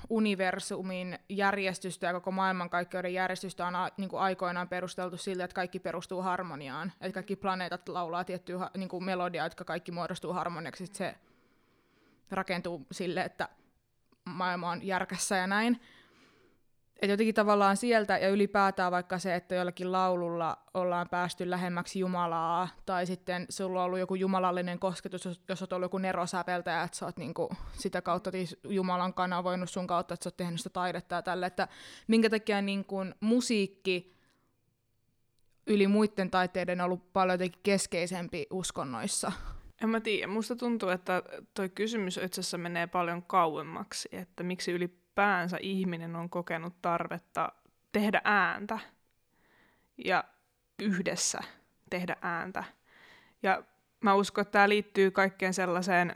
[0.09, 6.21] universumin järjestystä ja koko maailmankaikkeuden järjestystä on a, niin aikoinaan perusteltu sillä, että kaikki perustuu
[6.21, 6.91] harmoniaan.
[7.01, 10.85] Että kaikki planeetat laulaa tiettyä niin melodiaa, jotka kaikki muodostuu harmoniaksi.
[10.85, 11.28] Sitten se
[12.31, 13.49] rakentuu sille, että
[14.25, 15.81] maailma on järkässä ja näin.
[17.01, 22.67] Et jotenkin tavallaan sieltä ja ylipäätään vaikka se, että jollakin laululla ollaan päästy lähemmäksi Jumalaa,
[22.85, 27.05] tai sitten sulla on ollut joku jumalallinen kosketus, jos, olet ollut joku nerosäveltäjä, että sä
[27.05, 28.31] oot niinku sitä kautta
[28.69, 31.67] Jumalan kanavoinut sun kautta, että sä oot tehnyt sitä taidetta ja tälle, että
[32.07, 34.15] minkä takia niinku musiikki
[35.67, 39.31] yli muiden taiteiden on ollut paljon jotenkin keskeisempi uskonnoissa.
[39.83, 40.27] En mä tiedä.
[40.27, 46.29] Musta tuntuu, että toi kysymys itse asiassa menee paljon kauemmaksi, että miksi ylipäänsä ihminen on
[46.29, 47.51] kokenut tarvetta
[47.91, 48.79] tehdä ääntä
[50.05, 50.23] ja
[50.79, 51.39] yhdessä
[51.89, 52.63] tehdä ääntä.
[53.43, 53.63] Ja
[54.01, 56.13] mä uskon, että tämä liittyy kaikkeen sellaiseen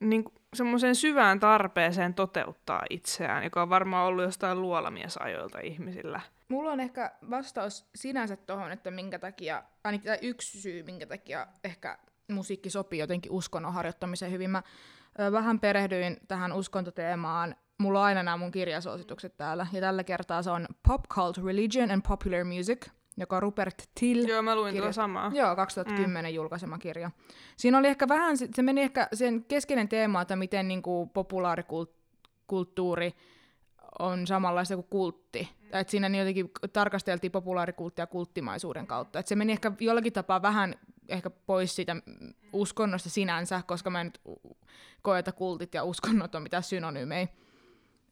[0.00, 0.24] niin
[0.54, 6.20] semmoiseen syvään tarpeeseen toteuttaa itseään, joka on varmaan ollut jostain luolamiesajoilta ihmisillä.
[6.48, 11.98] Mulla on ehkä vastaus sinänsä tuohon, että minkä takia, ainakin yksi syy, minkä takia ehkä
[12.28, 14.50] musiikki sopii jotenkin uskonnon harjoittamiseen hyvin.
[14.50, 14.62] Mä
[15.20, 17.54] ö, vähän perehdyin tähän uskontoteemaan.
[17.78, 19.66] Mulla on aina nämä mun kirjasuositukset täällä.
[19.72, 24.28] Ja tällä kertaa se on Pop Cult Religion and Popular Music, joka on Rupert Till.
[24.28, 24.92] Joo, mä luin kirja...
[24.92, 25.30] samaa.
[25.34, 26.34] Joo, 2010 mm.
[26.34, 27.10] julkaisema kirja.
[27.56, 33.14] Siinä oli ehkä vähän, se meni ehkä sen keskeinen teema, että miten niin kuin populaarikulttuuri
[33.98, 35.48] on samanlaista kuin kultti.
[35.60, 35.68] Mm.
[35.72, 39.18] Et siinä niin jotenkin tarkasteltiin populaarikulttia kulttimaisuuden kautta.
[39.18, 40.74] Et se meni ehkä jollakin tapaa vähän
[41.08, 41.96] ehkä pois siitä
[42.52, 44.20] uskonnosta sinänsä, koska mä en nyt
[45.02, 47.28] koe, että kultit ja uskonnot on mitään synonyymejä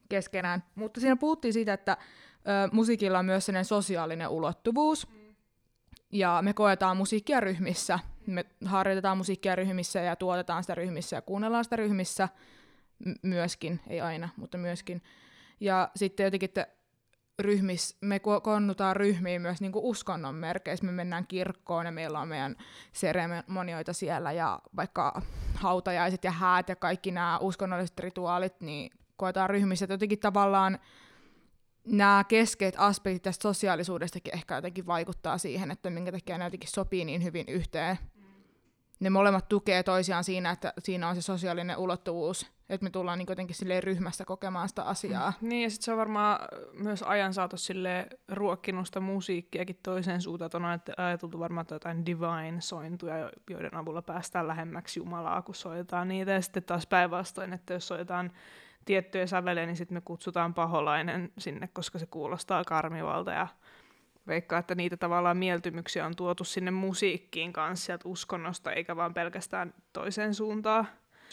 [0.09, 0.64] keskenään.
[0.74, 5.09] Mutta siinä puhuttiin siitä, että ö, musiikilla on myös sellainen sosiaalinen ulottuvuus.
[6.12, 7.98] Ja me koetaan musiikkia ryhmissä.
[8.26, 12.28] Me harjoitetaan musiikkia ryhmissä ja tuotetaan sitä ryhmissä ja kuunnellaan sitä ryhmissä
[13.05, 15.02] M- myöskin, ei aina, mutta myöskin.
[15.61, 16.66] Ja sitten jotenkin, että
[17.38, 20.87] ryhmis, me konnutaan ryhmiin myös niin kuin uskonnon merkeissä.
[20.87, 22.57] Me mennään kirkkoon ja meillä on meidän
[22.92, 25.23] seremonioita siellä ja vaikka
[25.55, 29.85] hautajaiset ja häät ja kaikki nämä uskonnolliset rituaalit, niin koetaan ryhmissä.
[29.85, 30.79] Että jotenkin tavallaan
[31.87, 37.05] nämä keskeiset aspektit tästä sosiaalisuudestakin ehkä jotenkin vaikuttaa siihen, että minkä takia ne jotenkin sopii
[37.05, 37.99] niin hyvin yhteen.
[39.01, 43.27] Ne molemmat tukee toisiaan siinä, että siinä on se sosiaalinen ulottuvuus että me tullaan niin
[43.29, 45.33] jotenkin ryhmässä kokemaan sitä asiaa.
[45.40, 45.48] Mm.
[45.48, 46.38] Niin, ja sitten se on varmaan
[46.72, 53.77] myös ajan saatossa sille ruokkinusta musiikkiakin toiseen suuntaan, että on ajateltu varmaan jotain divine-sointuja, joiden
[53.77, 58.33] avulla päästään lähemmäksi Jumalaa, kun soitetaan niitä, ja sitten taas päinvastoin, että jos soitetaan
[58.85, 63.46] tiettyjä säveliä, niin sitten me kutsutaan paholainen sinne, koska se kuulostaa karmivalta, ja
[64.27, 69.75] veikkaa, että niitä tavallaan mieltymyksiä on tuotu sinne musiikkiin kanssa sieltä uskonnosta, eikä vaan pelkästään
[69.92, 70.88] toiseen suuntaan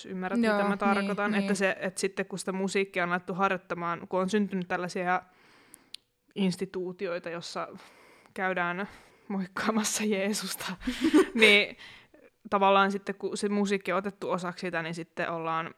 [0.06, 1.32] ymmärrät Joo, mitä mä niin, tarkoitan.
[1.32, 5.22] Niin, että, se, että sitten kun sitä musiikkia on alettu harjoittamaan, kun on syntynyt tällaisia
[6.36, 7.68] instituutioita, jossa
[8.34, 8.88] käydään
[9.28, 10.66] moikkaamassa Jeesusta,
[11.34, 11.78] niin
[12.50, 15.76] tavallaan sitten kun se musiikki on otettu osaksi sitä, niin sitten ollaan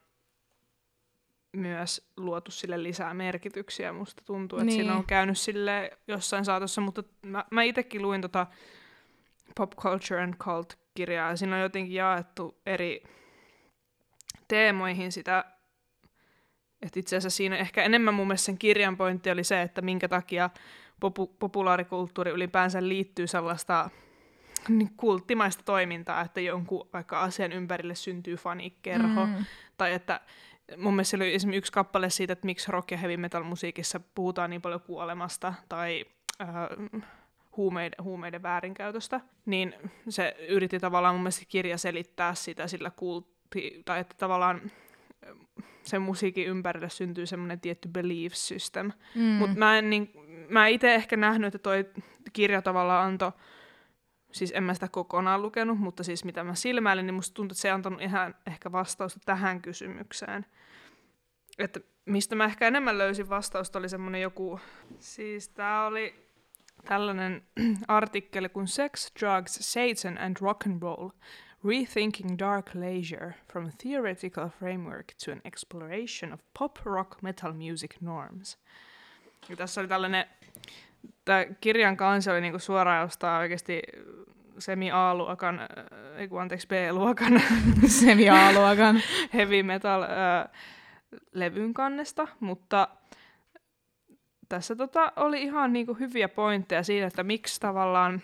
[1.54, 3.94] myös luotu sille lisää merkityksiä.
[3.94, 4.76] Musta tuntuu, että niin.
[4.76, 8.48] siinä on käynyt sille jossain saatossa, mutta mä, mä itsekin luin tota
[9.56, 13.04] Pop Culture and Cult-kirjaa, ja siinä on jotenkin jaettu eri
[14.52, 15.46] teemoihin sitä,
[16.82, 20.08] että itse asiassa siinä ehkä enemmän mun mielestä sen kirjan pointti oli se, että minkä
[20.08, 20.50] takia
[21.00, 23.90] popu- populaarikulttuuri ylipäänsä liittyy sellaista
[24.70, 29.46] niin kulttimaista toimintaa, että jonkun vaikka asian ympärille syntyy fanikerho, mm.
[29.78, 30.20] tai että
[30.78, 34.50] mun mielestä oli esimerkiksi yksi kappale siitä, että miksi rock- ja heavy metal musiikissa puhutaan
[34.50, 36.06] niin paljon kuolemasta, tai
[36.42, 36.48] äh,
[37.58, 39.76] huumeiden, huumeiden väärinkäytöstä, niin
[40.10, 43.41] se yritti tavallaan mun mielestä kirja selittää sitä sillä kultti,
[43.86, 44.72] tai että tavallaan
[45.84, 48.92] sen musiikin ympärille syntyy semmoinen tietty belief system.
[49.16, 49.22] Mm.
[49.22, 50.12] Mutta mä en niin,
[50.50, 51.86] mä itse ehkä nähnyt, että toi
[52.34, 53.32] kirja tavallaan antoi,
[54.32, 57.62] siis en mä sitä kokonaan lukenut, mutta siis mitä mä silmäilin, niin musta tuntuu, että
[57.62, 60.46] se antanut ihan ehkä vastausta tähän kysymykseen.
[61.60, 64.60] Että mistä mä ehkä enemmän löysin vastausta oli semmoinen joku,
[65.00, 66.16] siis tää oli
[66.86, 67.44] tällainen
[67.88, 71.10] artikkeli kuin Sex, Drugs, Satan and Rock and Roll,
[71.64, 77.92] Rethinking Dark Leisure from a Theoretical Framework to an Exploration of Pop Rock Metal Music
[78.02, 78.58] Norms.
[79.50, 80.26] Ja tässä oli tällainen,
[81.26, 83.82] tämä kirjan kansi oli niinku suoraan jostain oikeasti
[84.60, 85.68] semi-A-luokan, äh,
[86.18, 87.42] ei kun anteeksi B-luokan,
[88.00, 89.02] semi-A-luokan
[89.34, 90.10] heavy metal äh,
[91.34, 92.88] levyn kannesta, mutta
[94.50, 98.22] tässä tota, oli ihan niinku hyviä pointteja siitä, että miksi tavallaan,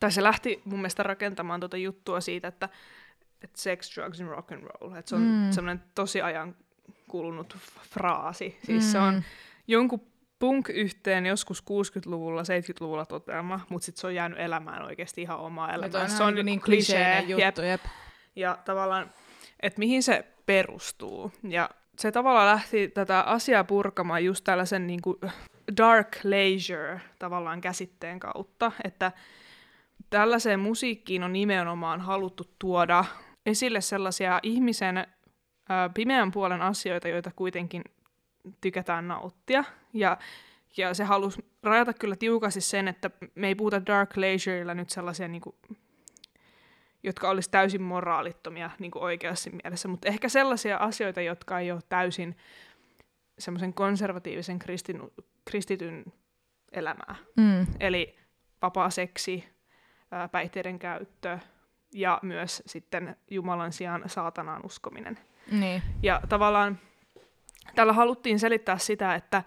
[0.00, 2.68] tai se lähti mun mielestä rakentamaan tuota juttua siitä, että,
[3.42, 5.50] että sex, drugs and rock and roll, että se on mm.
[5.50, 6.56] semmoinen tosi ajan
[7.08, 7.56] kulunut
[7.90, 8.58] fraasi.
[8.64, 8.90] Siis mm.
[8.90, 9.22] se on
[9.66, 10.00] jonkun
[10.38, 16.08] punk-yhteen joskus 60-luvulla, 70-luvulla toteama, mutta sitten se on jäänyt elämään oikeasti ihan omaa elämää.
[16.08, 17.80] Se on niin, niin klisee juttu, jep.
[18.36, 19.10] Ja tavallaan,
[19.60, 21.32] että mihin se perustuu.
[21.42, 25.16] Ja se tavallaan lähti tätä asiaa purkamaan just tällaisen niin kuin
[25.76, 29.12] dark leisure tavallaan käsitteen kautta, että
[30.10, 33.04] tällaiseen musiikkiin on nimenomaan haluttu tuoda
[33.46, 35.06] esille sellaisia ihmisen
[35.94, 37.84] pimeän puolen asioita, joita kuitenkin
[38.60, 39.64] tykätään nauttia.
[39.92, 40.18] Ja,
[40.76, 45.28] ja se halusi rajata kyllä tiukasti sen, että me ei puhuta dark leisureilla nyt sellaisia
[45.28, 45.56] niin kuin
[47.02, 51.80] jotka olisi täysin moraalittomia niin kuin oikeassa mielessä, mutta ehkä sellaisia asioita, jotka ei ole
[51.88, 52.36] täysin
[53.38, 55.00] semmoisen konservatiivisen kristin,
[55.44, 56.04] kristityn
[56.72, 57.14] elämää.
[57.36, 57.66] Mm.
[57.80, 58.16] Eli
[58.62, 59.44] vapaa seksi,
[60.32, 61.38] päihteiden käyttö
[61.92, 65.18] ja myös sitten Jumalan sijaan saatanaan uskominen.
[65.50, 65.82] Niin.
[66.02, 66.78] Ja tavallaan
[67.74, 69.42] tällä haluttiin selittää sitä, että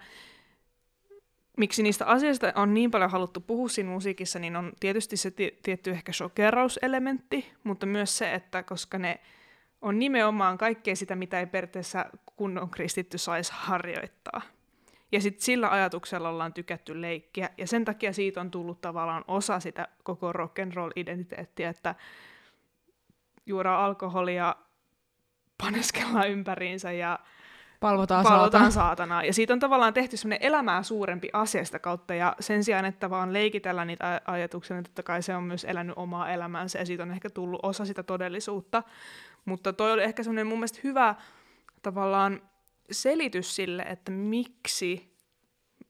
[1.56, 5.30] miksi niistä asioista on niin paljon haluttu puhua siinä musiikissa, niin on tietysti se
[5.62, 9.20] tietty ehkä shokerauselementti, mutta myös se, että koska ne
[9.82, 14.42] on nimenomaan kaikkea sitä, mitä ei periaatteessa kunnon kristitty saisi harjoittaa.
[15.12, 19.60] Ja sitten sillä ajatuksella ollaan tykätty leikkiä, ja sen takia siitä on tullut tavallaan osa
[19.60, 21.94] sitä koko rock and roll identiteettiä, että
[23.46, 24.56] juodaan alkoholia,
[25.58, 27.18] paneskellaan ympäriinsä ja
[27.80, 29.24] Palvotaan, palvotaan saatanaa.
[29.24, 33.32] Ja siitä on tavallaan tehty semmoinen elämää suurempi asiasta kautta, ja sen sijaan, että vaan
[33.32, 37.10] leikitellä niitä ajatuksia, niin totta kai se on myös elänyt omaa elämäänsä, ja siitä on
[37.10, 38.82] ehkä tullut osa sitä todellisuutta.
[39.44, 41.14] Mutta toi oli ehkä semmoinen mun mielestä hyvä
[41.82, 42.40] tavallaan
[42.90, 45.16] selitys sille, että miksi,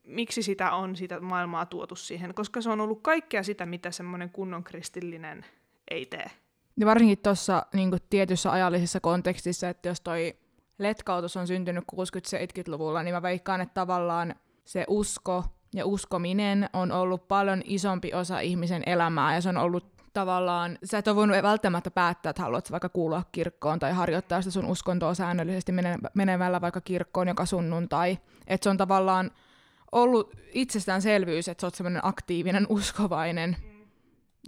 [0.05, 4.31] miksi sitä on sitä maailmaa tuotu siihen, koska se on ollut kaikkea sitä, mitä semmoinen
[4.31, 5.45] kunnon kristillinen
[5.91, 6.31] ei tee.
[6.81, 10.35] Ja varsinkin tuossa niin tietyssä ajallisessa kontekstissa, että jos toi
[10.79, 17.29] letkautus on syntynyt 60-70-luvulla, niin mä veikkaan, että tavallaan se usko ja uskominen on ollut
[17.29, 21.91] paljon isompi osa ihmisen elämää, ja se on ollut tavallaan, sä et ole voinut välttämättä
[21.91, 25.73] päättää, että haluat vaikka kuulua kirkkoon tai harjoittaa sitä sun uskontoa säännöllisesti
[26.15, 28.19] menevällä vaikka kirkkoon joka sunnuntai.
[28.47, 29.31] Että se on tavallaan
[29.93, 33.57] ollut itsestäänselvyys, että sä oot semmoinen aktiivinen, uskovainen.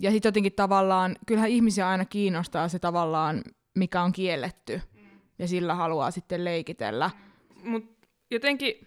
[0.00, 3.42] Ja sitten jotenkin tavallaan, kyllähän ihmisiä aina kiinnostaa se tavallaan,
[3.74, 4.80] mikä on kielletty
[5.38, 7.10] ja sillä haluaa sitten leikitellä.
[7.62, 8.86] Mutta jotenkin,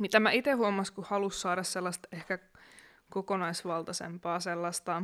[0.00, 2.38] mitä mä itse huomasin, kun halusin saada sellaista ehkä
[3.10, 5.02] kokonaisvaltaisempaa sellaista,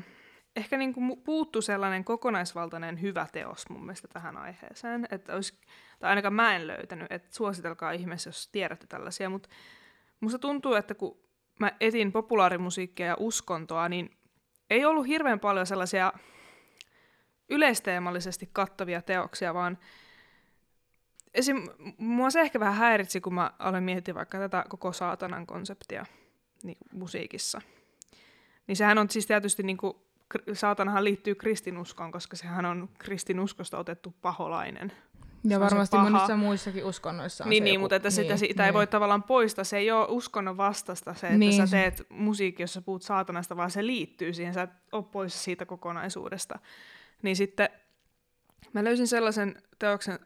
[0.57, 5.59] ehkä niin kuin puuttu sellainen kokonaisvaltainen hyvä teos mun mielestä tähän aiheeseen, että olisi,
[5.99, 9.49] tai ainakaan mä en löytänyt, että suositelkaa ihmeessä, jos tiedätte tällaisia, mutta
[10.21, 11.19] musta tuntuu, että kun
[11.61, 14.17] mä etin populaarimusiikkia ja uskontoa, niin
[14.71, 16.13] ei ollut hirveän paljon sellaisia
[17.49, 19.79] yleisteemallisesti kattavia teoksia, vaan
[21.35, 21.69] esim.
[21.99, 26.07] mua se ehkä vähän häiritsi, kun mä aloin miettiä vaikka tätä koko saatanan konseptia
[26.63, 27.61] niin musiikissa.
[28.67, 29.95] Niin sehän on siis tietysti, niin kuin,
[30.53, 34.93] saatanahan liittyy kristinuskoon, koska sehän on kristinuskosta otettu paholainen.
[35.45, 36.11] Ja se varmasti paha.
[36.11, 39.23] monissa muissakin uskonnoissa on Niin, se niin joku, mutta että sitä, sitä ei voi tavallaan
[39.23, 39.65] poistaa.
[39.65, 41.53] Se ei ole uskonnon vastasta se, että Niin.
[41.53, 44.55] sä teet musiikki, jossa puhut saatanasta, vaan se liittyy siihen.
[44.55, 46.59] Sä et ole pois siitä kokonaisuudesta.
[47.23, 47.69] Niin sitten
[48.73, 50.19] mä löysin sellaisen teoksen,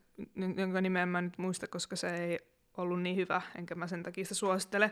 [0.56, 2.38] jonka nimeä mä nyt muista, koska se ei
[2.76, 4.90] ollut niin hyvä, enkä mä sen takia sitä suosittele.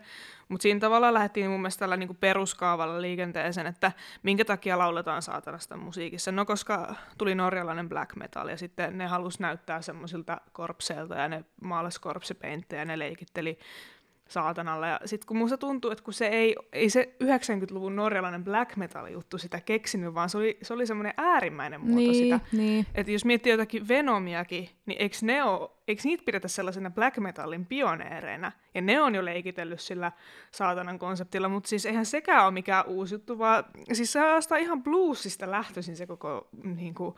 [0.49, 3.93] Mutta siinä tavallaan lähdettiin mun mielestä tällä niinku peruskaavalla liikenteeseen, että
[4.23, 6.33] minkä takia lauletaan saatanasta musiikissa.
[6.33, 11.45] No koska tuli norjalainen black metal ja sitten ne halus näyttää semmoisilta korpseilta ja ne
[11.63, 13.59] maalas korpsipaintteja ja ne leikitteli
[14.29, 14.87] saatanalla.
[14.87, 19.07] Ja sitten kun musta tuntuu, että kun se ei, ei se 90-luvun norjalainen black metal
[19.07, 22.41] juttu sitä keksinyt, vaan se oli, se oli semmoinen äärimmäinen muoto niin, sitä.
[22.53, 27.19] Niin, Että jos miettii jotakin Venomiakin, niin eikö, ne oo, eikö niitä pidetä sellaisena black
[27.19, 28.53] metallin pioneereina?
[28.75, 30.13] Ja ne on jo leikitellyt sillä
[30.51, 34.21] saatanan konseptilla, mutta siis eihän sekään ole mikään uusi juttu, vaan siis se
[34.55, 37.15] on ihan bluesista lähtöisin se koko niin kuin,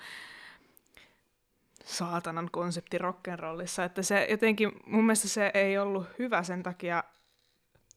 [1.85, 7.05] saatanan konsepti rock'n'rollissa, että se jotenkin, mun mielestä se ei ollut hyvä sen takia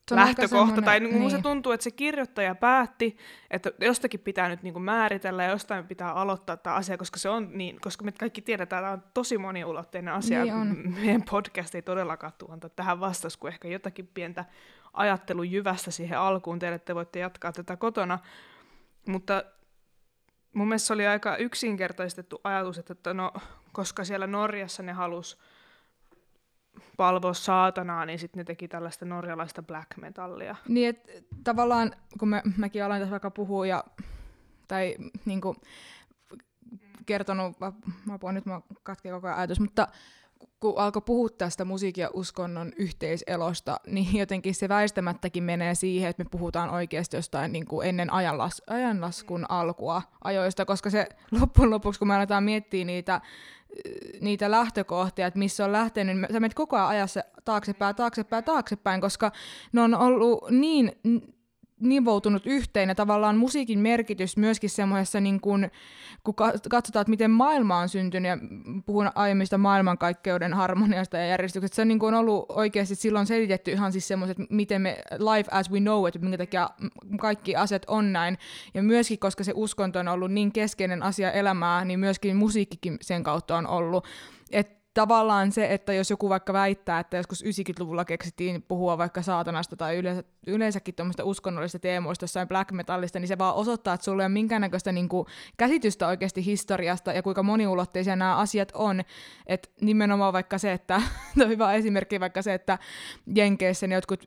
[0.09, 1.29] Se lähtökohta, tai semmoinen- niin.
[1.29, 1.43] se niin.
[1.43, 3.17] tuntuu, että se kirjoittaja päätti,
[3.51, 7.49] että jostakin pitää nyt niinku määritellä ja jostain pitää aloittaa tämä asia, koska se on
[7.53, 10.43] niin, koska me kaikki tiedetään, että tämä on tosi moniulotteinen asia.
[10.43, 10.77] Niin on.
[11.01, 14.45] Meidän podcast ei todellakaan tule antaa tähän vastaus, kun ehkä jotakin pientä
[14.93, 18.19] ajattelun jyvästä siihen alkuun teille, te voitte jatkaa tätä kotona.
[19.07, 19.43] Mutta
[20.53, 23.31] mun mielestä se oli aika yksinkertaistettu ajatus, että no,
[23.77, 25.37] koska siellä Norjassa ne halus
[26.97, 30.55] palvoa saatanaa, niin sitten ne teki tällaista norjalaista black metallia.
[30.67, 31.11] Niin, että
[31.43, 33.83] tavallaan, kun mä, mäkin aloin tässä vaikka puhua ja,
[34.67, 35.55] tai niin kuin,
[37.05, 37.57] kertonut,
[38.19, 39.87] puhun nyt, mä katken koko ajan ajatus, mutta
[40.59, 46.23] kun alkoi puhua tästä musiikin ja uskonnon yhteiselosta, niin jotenkin se väistämättäkin menee siihen, että
[46.23, 51.09] me puhutaan oikeasti jostain niin kuin ennen ajanlas, ajanlaskun alkua ajoista, koska se
[51.39, 53.21] loppujen lopuksi, kun me aletaan miettiä niitä,
[54.21, 59.01] niitä lähtökohtia, että missä on lähtenyt, niin sä menet koko ajan ajassa taaksepäin, taaksepäin, taaksepäin,
[59.01, 59.31] koska
[59.71, 60.91] ne on ollut niin
[61.79, 65.69] nivoutunut yhteen ja tavallaan musiikin merkitys myöskin semmoisessa, niin kun,
[66.23, 68.37] kun ka- katsotaan, että miten maailma on syntynyt ja
[68.85, 73.91] puhun aiemmista maailmankaikkeuden harmoniasta ja järjestyksestä, se on, niin kun ollut oikeasti silloin selitetty ihan
[73.91, 76.69] siis semmoiset, miten me life as we know it, minkä takia
[77.19, 78.37] kaikki asiat on näin.
[78.73, 83.23] Ja myöskin, koska se uskonto on ollut niin keskeinen asia elämää, niin myöskin musiikkikin sen
[83.23, 84.07] kautta on ollut,
[84.51, 89.75] että tavallaan se, että jos joku vaikka väittää, että joskus 90-luvulla keksittiin puhua vaikka saatanasta
[89.75, 94.23] tai yleensä, yleensäkin tuommoista uskonnollisista teemoista jossain black metallista, niin se vaan osoittaa, että sulla
[94.23, 99.01] ei ole minkäännäköistä niinku käsitystä oikeasti historiasta ja kuinka moniulotteisia nämä asiat on.
[99.47, 101.01] Et nimenomaan vaikka se, että,
[101.43, 102.77] on hyvä esimerkki vaikka se, että
[103.35, 104.25] Jenkeissä ne jotkut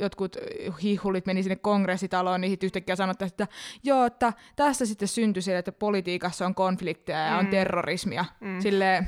[0.00, 0.36] jotkut
[0.82, 3.46] hihulit meni sinne kongressitaloon, niin sitten yhtäkkiä sanottiin, että
[3.82, 7.50] joo, että tässä sitten syntyi se, että politiikassa on konflikteja ja on Mm.
[7.50, 8.24] terrorismia.
[8.40, 8.60] Mm.
[8.60, 9.06] Silleen,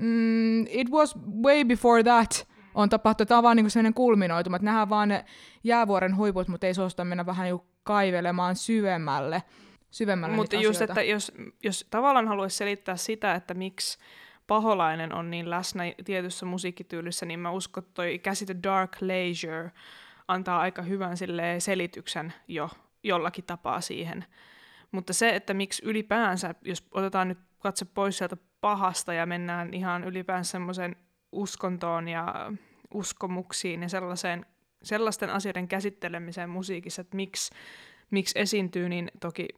[0.00, 3.28] mm, it was way before that on tapahtunut.
[3.28, 5.24] Tämä on vaan niinku sellainen kulminoituma, että nähdään vaan ne
[5.64, 9.42] jäävuoren huiput, mutta ei suosta mennä vähän niinku kaivelemaan syvemmälle.
[9.90, 10.92] syvemmälle Mutta just, asioita.
[10.92, 13.98] että jos, jos tavallaan haluaisi selittää sitä, että miksi
[14.46, 19.70] paholainen on niin läsnä tietyssä musiikkityylissä, niin mä uskon, että toi käsite dark leisure
[20.28, 21.16] antaa aika hyvän
[21.58, 22.70] selityksen jo
[23.02, 24.24] jollakin tapaa siihen.
[24.92, 30.04] Mutta se, että miksi ylipäänsä, jos otetaan nyt katse pois sieltä pahasta ja mennään ihan
[30.04, 30.96] ylipäänsä semmoiseen
[31.32, 32.52] uskontoon ja
[32.94, 34.46] uskomuksiin ja sellaiseen,
[34.82, 37.54] sellaisten asioiden käsittelemiseen musiikissa, että miksi,
[38.10, 39.48] miksi esiintyy, niin toki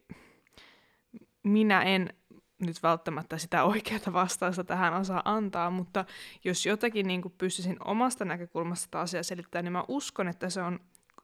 [1.43, 2.13] minä en
[2.59, 6.05] nyt välttämättä sitä oikeaa vastausta tähän osaa antaa, mutta
[6.43, 10.79] jos jotakin niin pystyisin omasta näkökulmasta taas asiaa selittämään, niin mä uskon, että se on,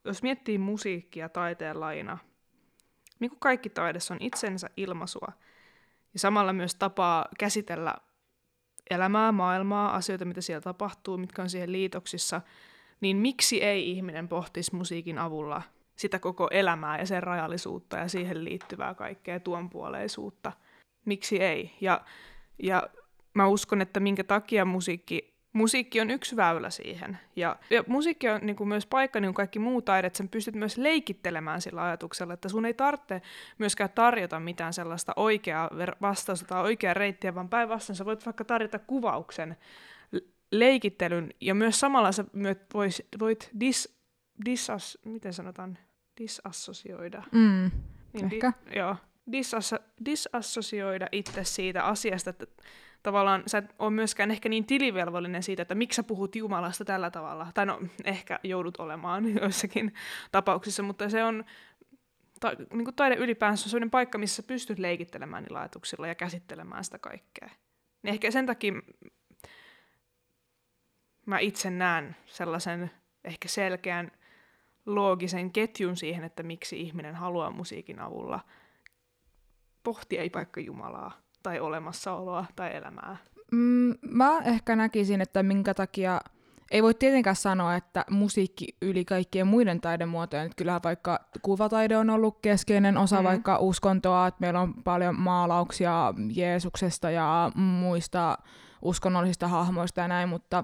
[0.06, 2.17] jos miettii musiikkia taiteen lajina,
[3.20, 5.32] niin kuin kaikki taidessa on itsensä ilmaisua,
[6.13, 7.95] ja samalla myös tapaa käsitellä
[8.89, 12.41] elämää, maailmaa, asioita, mitä siellä tapahtuu, mitkä on siihen liitoksissa,
[13.02, 15.62] niin miksi ei ihminen pohtisi musiikin avulla
[15.95, 20.52] sitä koko elämää ja sen rajallisuutta ja siihen liittyvää kaikkea tuonpuoleisuutta.
[21.06, 21.78] Miksi ei?
[21.82, 22.02] Ja,
[22.63, 22.89] ja
[23.34, 27.20] mä uskon, että minkä takia musiikki, musiikki on yksi väylä siihen.
[27.36, 30.30] Ja, ja musiikki on niin kuin myös paikka, niin kuin kaikki muu taide, että sen
[30.30, 33.22] pystyt myös leikittelemään sillä ajatuksella, että sun ei tarvitse
[33.58, 35.70] myöskään tarjota mitään sellaista oikeaa
[36.02, 39.58] vastausta tai oikeaa reittiä, vaan päinvastoin sä voit vaikka tarjota kuvauksen,
[40.52, 42.26] leikittelyn, ja myös samalla sä
[42.74, 43.96] vois, voit dis,
[44.46, 45.78] disas, miten sanotaan,
[46.18, 47.24] disassosioida.
[47.32, 47.72] Mm,
[48.14, 48.54] Niin, Ehkä.
[48.72, 48.96] Di, joo,
[50.06, 52.46] disassosioida itse siitä asiasta, että
[53.04, 57.12] tavallaan sä et ole myöskään ehkä niin tilivelvollinen siitä, että miksi sä puhut Jumalasta tällä
[57.12, 57.48] tavalla.
[57.54, 59.94] Tai no, ehkä joudut olemaan joissakin
[60.32, 61.46] tapauksissa, mutta se on,
[62.40, 66.16] ta, niin kuin taide ylipäänsä on sellainen paikka, missä sä pystyt leikittelemään niillä ajatuksilla ja
[66.16, 67.50] käsittelemään sitä kaikkea.
[68.04, 68.74] Niin ehkä sen takia
[71.26, 72.92] mä itse näen sellaisen
[73.24, 74.12] ehkä selkeän
[74.86, 78.40] loogisen ketjun siihen, että miksi ihminen haluaa musiikin avulla
[79.84, 83.17] pohtia ei vaikka Jumalaa tai olemassaoloa tai elämää.
[83.51, 86.21] Mm, mä ehkä näkisin, että minkä takia
[86.71, 90.45] ei voi tietenkään sanoa, että musiikki yli kaikkien muiden taidemuotojen.
[90.45, 93.23] Että kyllähän vaikka kuvataide on ollut keskeinen osa mm.
[93.23, 98.38] vaikka uskontoa, että meillä on paljon maalauksia Jeesuksesta ja muista
[98.82, 100.63] uskonnollisista hahmoista ja näin, mutta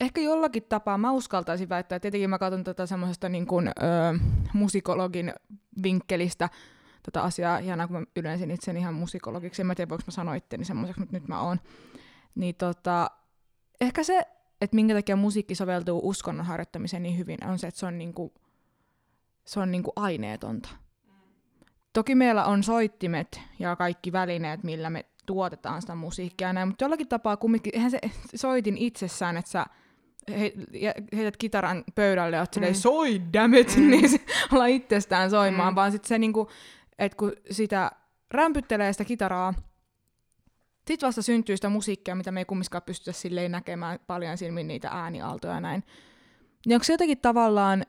[0.00, 3.72] ehkä jollakin tapaa mä uskaltaisin väittää, että tietenkin mä katson tätä semmoisesta niin kuin, ö,
[4.52, 5.32] musikologin
[5.82, 6.48] vinkkelistä
[7.10, 10.34] tätä asiaa, ihanaa kun mä yleisin itse ihan musikologiksi, en mä tiedä voiko mä sanoa
[10.34, 11.60] itteni semmoiseksi, mutta nyt mä oon.
[12.34, 13.10] Niin tota,
[13.80, 14.22] ehkä se,
[14.60, 18.34] että minkä takia musiikki soveltuu uskonnon harjoittamiseen niin hyvin, on se, että se on, niinku,
[19.44, 20.68] se on niinku aineetonta.
[21.92, 27.08] Toki meillä on soittimet ja kaikki välineet, millä me tuotetaan sitä musiikkia näin, mutta jollakin
[27.08, 28.00] tapaa kumminkin, eihän se
[28.34, 29.66] soitin itsessään, että sä
[30.30, 30.52] he,
[31.16, 32.74] heität kitaran pöydälle ja oot mm.
[32.74, 33.90] soi damn it, mm.
[33.90, 34.20] niin se
[34.52, 35.76] olla itsestään soimaan, mm.
[35.76, 36.48] vaan sitten se niinku,
[36.98, 37.90] että kun sitä
[38.30, 39.54] rämpyttelee sitä kitaraa,
[40.88, 44.88] sitten vasta syntyy sitä musiikkia, mitä me ei kumminkaan pystytä silleen näkemään paljon silmin niitä
[44.88, 45.84] ääniaaltoja ja näin.
[46.66, 47.84] Niin onko se jotenkin tavallaan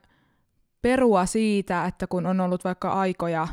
[0.81, 3.47] perua siitä, että kun on ollut vaikka aikoja,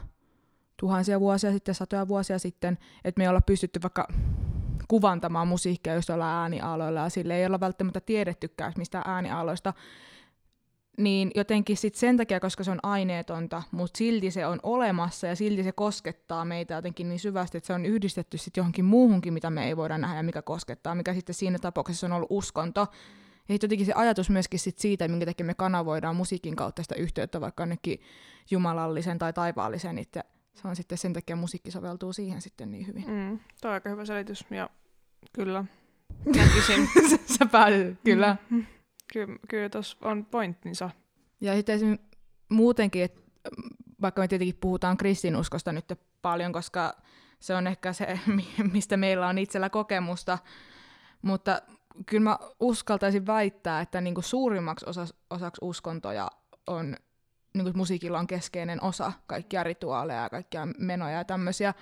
[0.80, 4.08] tuhansia vuosia sitten, satoja vuosia sitten, että me ei olla pystytty vaikka
[4.88, 9.72] kuvantamaan musiikkia just jollain äänialoilla ja sille ei olla välttämättä tiedettykään mistä äänialoista,
[10.96, 15.36] niin jotenkin sit sen takia, koska se on aineetonta, mutta silti se on olemassa ja
[15.36, 19.50] silti se koskettaa meitä jotenkin niin syvästi, että se on yhdistetty sitten johonkin muuhunkin, mitä
[19.50, 22.80] me ei voida nähdä ja mikä koskettaa, mikä sitten siinä tapauksessa on ollut uskonto.
[22.80, 26.94] Ja sitten jotenkin se ajatus myöskin sit siitä, minkä takia me kanavoidaan musiikin kautta sitä
[26.94, 28.00] yhteyttä vaikka jonnekin
[28.50, 30.06] jumalallisen tai taivaallisen, niin
[30.54, 33.04] se on sitten sen takia musiikki soveltuu siihen sitten niin hyvin.
[33.06, 34.70] Mm, tuo on aika hyvä selitys, ja
[35.32, 35.64] kyllä,
[36.36, 36.88] näkisin.
[37.38, 38.36] Sä päädyt, kyllä.
[38.50, 38.66] Mm.
[39.16, 40.90] Ky- kyllä tuossa on pointtinsa.
[41.40, 41.98] Ja sitten
[42.48, 43.20] muutenkin, että
[44.02, 46.96] vaikka me tietenkin puhutaan kristinuskosta nyt paljon, koska
[47.40, 48.20] se on ehkä se,
[48.72, 50.38] mistä meillä on itsellä kokemusta,
[51.22, 51.62] mutta
[52.06, 56.30] kyllä mä uskaltaisin väittää, että niinku suurimmaksi osa, osaksi uskontoja
[56.66, 56.96] on,
[57.54, 61.74] niinku musiikilla on keskeinen osa kaikkia rituaaleja ja kaikkia menoja ja tämmöisiä.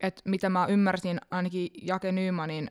[0.00, 2.70] Et mitä mä ymmärsin ainakin Jake Nymanin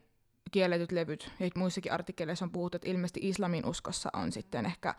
[0.51, 4.95] kielletyt levyt, ja muissakin artikkeleissa on puhuttu, että ilmeisesti islamin uskossa on sitten ehkä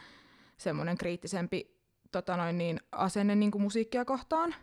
[0.57, 1.77] semmoinen kriittisempi
[2.13, 4.55] tota noin, niin, asenne niin kuin musiikkia kohtaan,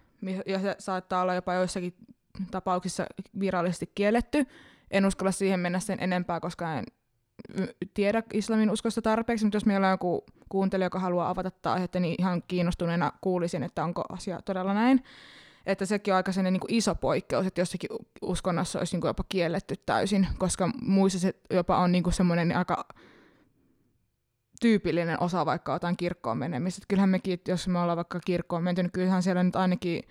[0.45, 1.93] ja se saattaa olla jopa joissakin
[2.51, 3.05] tapauksissa
[3.39, 4.45] virallisesti kielletty.
[4.91, 6.85] En uskalla siihen mennä sen enempää, koska en
[7.93, 11.99] tiedä islamin uskosta tarpeeksi, mutta jos meillä on joku kuuntelija, joka haluaa avata tätä aihetta,
[11.99, 15.03] niin ihan kiinnostuneena kuulisin, että onko asia todella näin
[15.65, 17.89] että sekin on aika niin kuin iso poikkeus, että jossakin
[18.21, 22.57] uskonnossa olisi niin kuin jopa kielletty täysin, koska muissa se jopa on niin kuin semmoinen
[22.57, 22.85] aika
[24.61, 26.79] tyypillinen osa vaikka jotain kirkkoon menemistä.
[26.79, 30.03] Että kyllähän mekin, jos me ollaan vaikka kirkkoon menty, niin kyllähän siellä nyt ainakin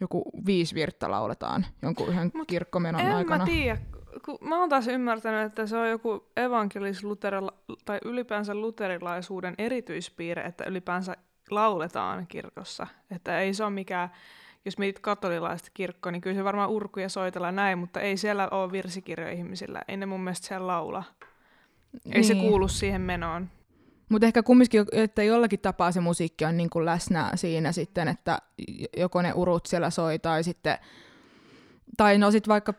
[0.00, 3.38] joku viisi virttä lauletaan jonkun yhden Mut kirkkomenon en aikana.
[3.38, 3.78] mä tiedä.
[4.24, 7.02] Kun mä oon taas ymmärtänyt, että se on joku evankelis
[7.84, 11.16] tai ylipäänsä luterilaisuuden erityispiirre, että ylipäänsä
[11.50, 12.86] lauletaan kirkossa.
[13.10, 14.10] Että ei se ole mikään
[14.64, 18.72] jos mietit katolilaista kirkkoa, niin kyllä se varmaan urkuja soitella näin, mutta ei siellä ole
[18.72, 19.82] virsikirjoja ihmisillä.
[19.88, 21.04] Ei ne mun mielestä siellä laula.
[22.06, 22.24] Ei niin.
[22.24, 23.50] se kuulu siihen menoon.
[24.08, 28.38] Mutta ehkä kumminkin, että jollakin tapaa se musiikki on niin kuin läsnä siinä sitten, että
[28.96, 30.78] joko ne urut siellä soi tai sitten,
[31.96, 32.74] tai no sitten vaikka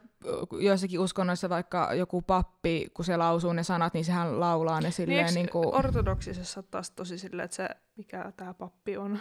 [0.60, 5.26] joissakin uskonnoissa vaikka joku pappi, kun se lausuu ne sanat, niin sehän laulaa ne silleen
[5.26, 5.76] niin, niin kuin...
[5.76, 9.20] ortodoksisessa taas tosi silleen, että se, mikä tämä pappi on?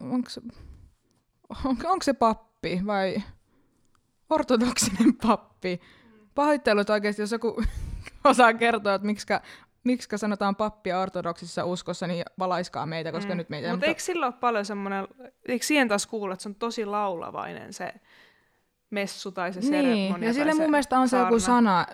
[0.00, 0.30] onko
[1.64, 3.22] on, onko se pappi vai
[4.30, 5.80] ortodoksinen pappi?
[6.34, 7.62] Pahoittelut oikeasti, jos joku
[8.24, 9.40] osaa kertoa, että miksikä,
[9.84, 13.36] miksikä sanotaan pappia ortodoksisessa uskossa, niin valaiskaa meitä, koska mm.
[13.36, 13.66] nyt meitä...
[13.66, 15.08] Mutta, mutta eikö sillä ole paljon semmoinen,
[15.48, 17.94] eikö siihen taas kuulla, että se on tosi laulavainen se
[18.90, 19.70] messu tai se niin.
[19.70, 20.28] seremonia?
[20.28, 21.86] ja sillä mun mielestä on se joku sana,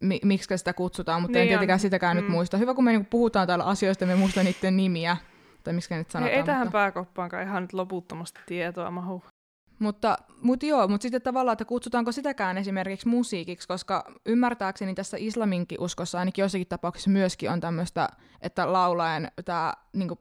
[0.00, 1.80] mi- miksi sitä kutsutaan, mutta niin en tietenkään on.
[1.80, 2.22] sitäkään mm.
[2.22, 2.56] nyt muista.
[2.56, 5.16] Hyvä, kun me niinku puhutaan täällä asioista, me muista niiden nimiä.
[5.66, 6.32] Tai miksi nyt sanotaan.
[6.32, 6.72] Ei, ei tähän mutta...
[6.78, 9.24] pääkoppaankaan ihan nyt loputtomasti tietoa mahu.
[9.78, 15.80] Mutta, mutta joo, mutta sitten tavallaan, että kutsutaanko sitäkään esimerkiksi musiikiksi, koska ymmärtääkseni tässä islaminkin
[15.80, 18.08] uskossa ainakin joissakin tapauksissa myöskin on tämmöistä,
[18.42, 20.20] että laulaen tää, niin kuin,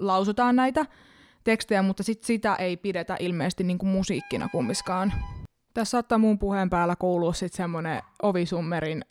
[0.00, 0.86] lausutaan näitä
[1.44, 5.12] tekstejä, mutta sit sitä ei pidetä ilmeisesti niin kuin musiikkina kummiskaan.
[5.74, 9.04] Tässä saattaa muun puheen päällä kuulua sitten semmoinen ovisummerin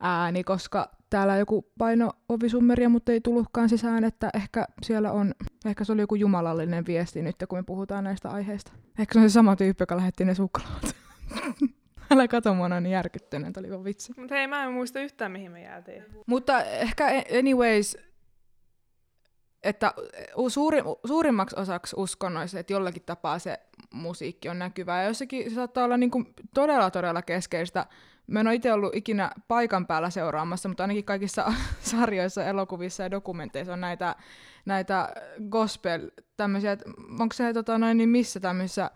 [0.00, 5.34] ääni, koska täällä joku paino ovisummeria, mutta ei tullutkaan sisään, että ehkä siellä on,
[5.66, 8.72] ehkä se oli joku jumalallinen viesti nyt, kun me puhutaan näistä aiheista.
[8.98, 10.96] Ehkä se on se sama tyyppi, joka lähetti ne suklaat.
[12.10, 14.12] Älä kato mua noin järkyttyneet, oli vaan vitsi.
[14.16, 16.04] Mutta hei, mä en muista yhtään, mihin me jäätiin.
[16.26, 17.06] Mutta ehkä
[17.38, 17.98] anyways,
[19.62, 19.94] että
[20.48, 23.60] suuri, suurimmaksi osaksi uskonnoissa, että jollakin tapaa se
[23.94, 25.02] musiikki on näkyvää.
[25.02, 27.86] Ja jossakin se saattaa olla niin kuin todella, todella keskeistä.
[28.26, 33.10] Mä en ole itse ollut ikinä paikan päällä seuraamassa, mutta ainakin kaikissa sarjoissa, elokuvissa ja
[33.10, 34.16] dokumenteissa on näitä,
[34.64, 35.08] näitä
[35.50, 36.76] gospel, tämmöisiä,
[37.20, 38.90] onko se tota, noin, niin missä tämmöisissä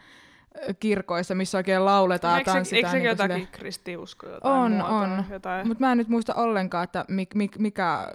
[0.80, 2.76] kirkoissa, missä oikein lauletaan ja se, tanssitaan.
[2.76, 5.24] eikö sekin niin jotakin silleen- kristiusko jotain On, muotoa, on.
[5.30, 5.68] Jotain.
[5.68, 8.08] mutta mä en nyt muista ollenkaan, että mik, mik, mikä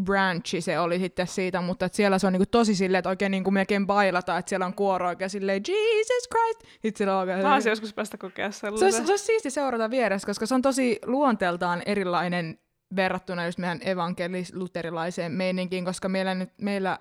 [0.00, 3.30] branchi se oli sitten siitä, mutta että siellä se on niinku tosi silleen, että oikein
[3.30, 6.60] niinku melkein bailataan, että siellä on kuoro oikein silleen Jesus Christ.
[6.72, 8.86] Sitten siellä on oikein Mä joskus päästä kokea se sellaisen.
[8.86, 12.58] olisi, se olisi siisti seurata vieressä, koska se on tosi luonteeltaan erilainen
[12.96, 16.98] verrattuna just meidän evankelis-luterilaiseen meininkiin, koska meillä, nyt, meillä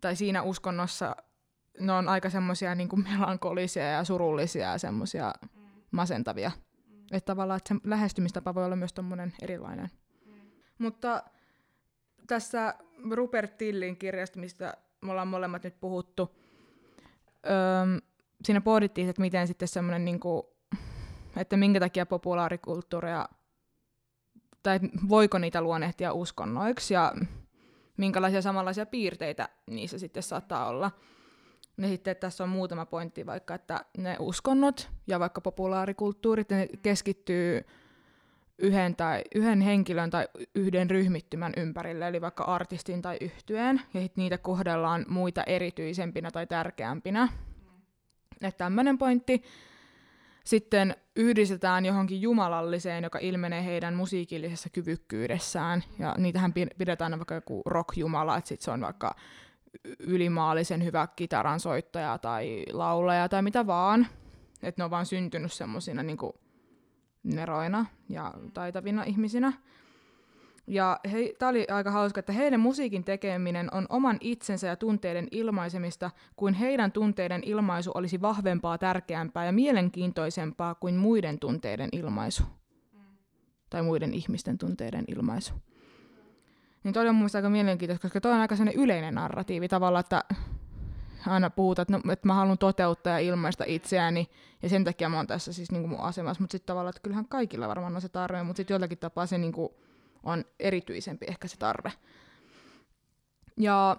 [0.00, 1.16] tai siinä uskonnossa
[1.80, 5.32] ne on aika semmoisia niin melankolisia ja surullisia ja semmoisia
[5.90, 6.50] masentavia.
[7.12, 9.90] Että tavallaan että se lähestymistapa voi olla myös tommonen erilainen.
[10.78, 11.22] Mutta
[12.30, 12.74] tässä
[13.10, 16.36] Rupert Tillin kirjasta, mistä me ollaan molemmat nyt puhuttu,
[17.46, 18.00] öö,
[18.44, 20.42] siinä pohdittiin, että miten sitten semmoinen, niin kuin,
[21.36, 23.28] että minkä takia populaarikulttuuria,
[24.62, 27.14] tai voiko niitä luonnehtia uskonnoiksi ja
[27.96, 30.90] minkälaisia samanlaisia piirteitä niissä sitten saattaa olla.
[31.78, 37.64] Ja sitten tässä on muutama pointti vaikka, että ne uskonnot ja vaikka populaarikulttuurit, ne keskittyy
[38.60, 44.16] yhden, tai, yhden henkilön tai yhden ryhmittymän ympärille, eli vaikka artistin tai yhtyeen, ja sit
[44.16, 47.28] niitä kohdellaan muita erityisempinä tai tärkeämpinä.
[48.40, 49.42] Että tämmöinen pointti.
[50.44, 55.84] Sitten yhdistetään johonkin jumalalliseen, joka ilmenee heidän musiikillisessa kyvykkyydessään.
[55.98, 59.14] Ja niitähän pi- pidetään vaikka joku rock-jumala, että sit se on vaikka
[59.98, 64.06] ylimaallisen hyvä kitaransoittaja tai laulaja tai mitä vaan.
[64.62, 66.40] Että ne on vaan syntynyt semmosina niinku
[67.22, 69.52] neroina ja taitavina ihmisinä.
[70.66, 71.00] Ja
[71.38, 76.54] tämä oli aika hauska, että heidän musiikin tekeminen on oman itsensä ja tunteiden ilmaisemista, kuin
[76.54, 82.42] heidän tunteiden ilmaisu olisi vahvempaa, tärkeämpää ja mielenkiintoisempaa kuin muiden tunteiden ilmaisu.
[83.70, 85.54] Tai muiden ihmisten tunteiden ilmaisu.
[86.84, 90.00] Niin toi on mun mielestä aika mielenkiintoista, koska toi on aika sellainen yleinen narratiivi tavallaan,
[90.00, 90.24] että
[91.26, 94.30] aina puhutaan, että, no, että mä haluan toteuttaa ja ilmaista itseäni,
[94.62, 97.02] ja sen takia mä oon tässä siis niin kuin mun asemassa, mutta sitten tavallaan, että
[97.02, 99.68] kyllähän kaikilla varmaan on se tarve, mutta sitten jollakin tapaa se niin kuin
[100.22, 101.92] on erityisempi ehkä se tarve.
[103.56, 103.96] Ja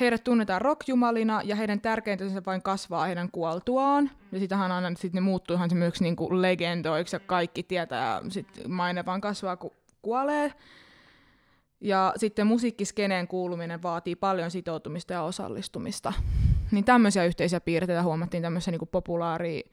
[0.00, 4.10] heidät tunnetaan rockjumalina, ja heidän tärkeintänsä vain kasvaa heidän kuoltuaan.
[4.32, 8.46] Ja sitähän aina sit ne muuttuu ihan semmoiksi niinku legendoiksi, ja kaikki tietää, ja sit
[8.68, 9.70] maine vaan kasvaa, kun
[10.02, 10.52] kuolee.
[11.80, 16.12] Ja sitten musiikkiskeneen kuuluminen vaatii paljon sitoutumista ja osallistumista.
[16.70, 19.64] Niin tämmöisiä yhteisiä piirteitä huomattiin tämmöisessä niinku populaari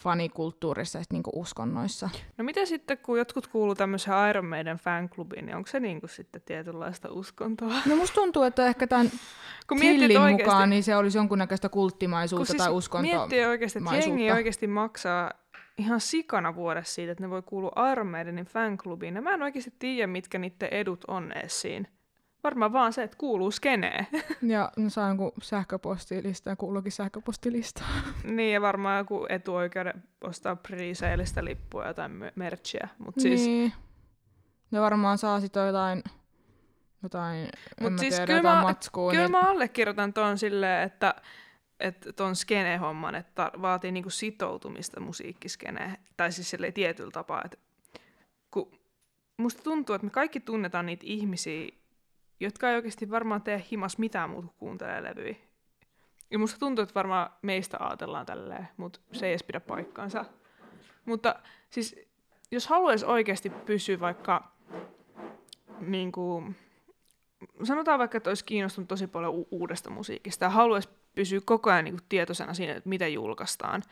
[0.00, 2.10] fanikulttuurissa ja niinku uskonnoissa.
[2.38, 6.42] No mitä sitten, kun jotkut kuuluu tämmöiseen Iron Maiden fanklubiin, niin onko se niinku sitten
[6.44, 7.74] tietynlaista uskontoa?
[7.86, 9.10] No musta tuntuu, että ehkä tämän
[9.68, 13.18] Kun Tillin että oikeesti- mukaan niin se olisi jonkunnäköistä kulttimaisuutta kun siis tai uskontoa.
[13.18, 15.30] miettii oikeasti, että jengi oikeasti maksaa
[15.78, 19.14] ihan sikana vuodessa siitä, että ne voi kuulua Iron Maidenin fanklubiin.
[19.14, 21.88] Ja mä en oikeasti tiedä, mitkä niiden edut on edes siinä.
[22.44, 24.06] Varmaan vaan se, että kuuluu skeneen.
[24.42, 27.82] Ja ne saa jonkun sähköpostilista ja kuuluukin sähköpostilista.
[28.24, 32.88] niin, ja varmaan joku etuoikeuden ostaa pre-saleista lippua ja jotain me- merchia.
[32.98, 33.72] Mutta siis, Niin.
[34.70, 36.02] Ne varmaan saa sitten jotain,
[37.02, 37.48] jotain en
[37.80, 39.10] Mut mä siis tiedä, kyllä jotain mä- matskua.
[39.10, 39.32] kyllä niin...
[39.32, 41.14] mä allekirjoitan ton silleen, että
[41.82, 47.58] että ton skene-homman, että vaatii niinku sitoutumista musiikkiskeneen, tai siis silleen tietyllä tapaa, että
[48.50, 48.72] kun
[49.36, 51.68] musta tuntuu, että me kaikki tunnetaan niitä ihmisiä,
[52.40, 55.36] jotka ei oikeasti varmaan tee himas mitään muuta kuin kuuntelee levyjä.
[56.30, 60.24] Ja musta tuntuu, että varmaan meistä ajatellaan tälleen, mutta se ei edes pidä paikkaansa.
[61.04, 61.34] Mutta
[61.70, 61.96] siis,
[62.50, 64.52] jos haluaisi oikeasti pysyä vaikka
[65.80, 66.56] niin kuin,
[67.62, 71.84] sanotaan vaikka, että olisi kiinnostunut tosi paljon u- uudesta musiikista ja haluaisi pysyä koko ajan
[71.84, 73.82] niin kuin tietoisena siinä, että mitä julkaistaan,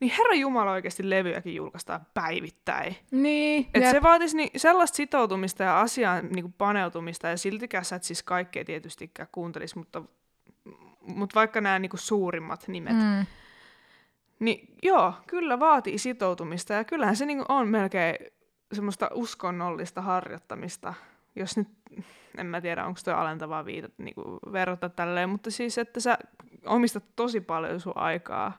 [0.00, 2.96] niin Herra Jumala oikeasti levyjäkin julkaistaan päivittäin.
[3.10, 3.90] Niin, Et jep.
[3.90, 8.22] se vaatisi ni- sellaista sitoutumista ja asiaan niin kuin paneutumista, ja siltikään sä et siis
[8.22, 10.02] kaikkea tietystikään kuuntelisi, mutta,
[11.06, 12.96] mutta vaikka nämä niin kuin suurimmat nimet.
[12.96, 13.26] Mm.
[14.38, 18.16] niin joo, kyllä vaatii sitoutumista, ja kyllähän se niin kuin on melkein
[18.72, 20.94] semmoista uskonnollista harjoittamista,
[21.36, 21.68] jos nyt,
[22.38, 26.18] en mä tiedä, onko tuo alentavaa viitat, niin kuin verrata tälleen, mutta siis, että sä
[26.66, 28.58] omistat tosi paljon sun aikaa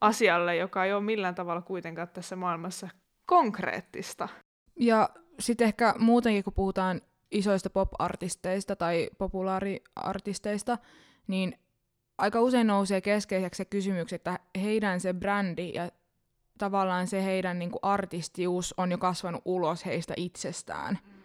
[0.00, 2.88] asialle, joka ei ole millään tavalla kuitenkaan tässä maailmassa
[3.26, 4.28] konkreettista.
[4.76, 5.08] Ja
[5.38, 7.00] sitten ehkä muutenkin, kun puhutaan
[7.30, 10.78] isoista pop-artisteista tai populaariartisteista,
[11.26, 11.58] niin
[12.18, 15.90] aika usein nousee keskeiseksi se kysymys, että heidän se brändi ja
[16.58, 20.98] tavallaan se heidän niin kuin artistius on jo kasvanut ulos heistä itsestään.
[21.02, 21.19] Mm.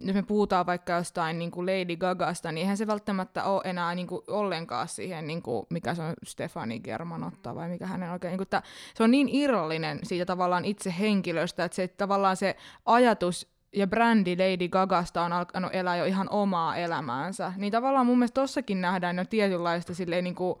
[0.00, 3.94] Jos me puhutaan vaikka jostain niin kuin Lady Gagasta, niin eihän se välttämättä ole enää
[3.94, 8.30] niin kuin ollenkaan siihen, niin kuin, mikä se on Stefani Germanotta vai mikä hänen oikein,
[8.30, 8.62] niin kuin, että
[8.94, 14.36] se on niin irrallinen siitä tavallaan itse henkilöstä, että se tavallaan se ajatus ja brändi
[14.36, 17.52] Lady Gagasta on alkanut elää jo ihan omaa elämäänsä.
[17.56, 20.58] Niin tavallaan mun mielestä tossakin nähdään jo tietynlaista silleen niin kuin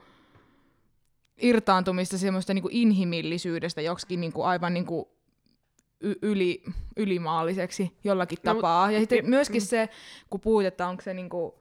[1.36, 5.06] irtaantumista semmoista niin kuin inhimillisyydestä joksikin niin kuin aivan niin kuin
[6.04, 6.62] y- yli,
[6.96, 8.90] ylimaalliseksi jollakin no, tapaa.
[8.90, 9.66] Ja sitten myöskin mm.
[9.66, 9.88] se,
[10.30, 11.52] kun puhuit, että onko se niin kuin,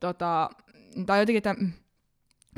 [0.00, 0.50] tota,
[1.06, 1.54] tai jotenkin, että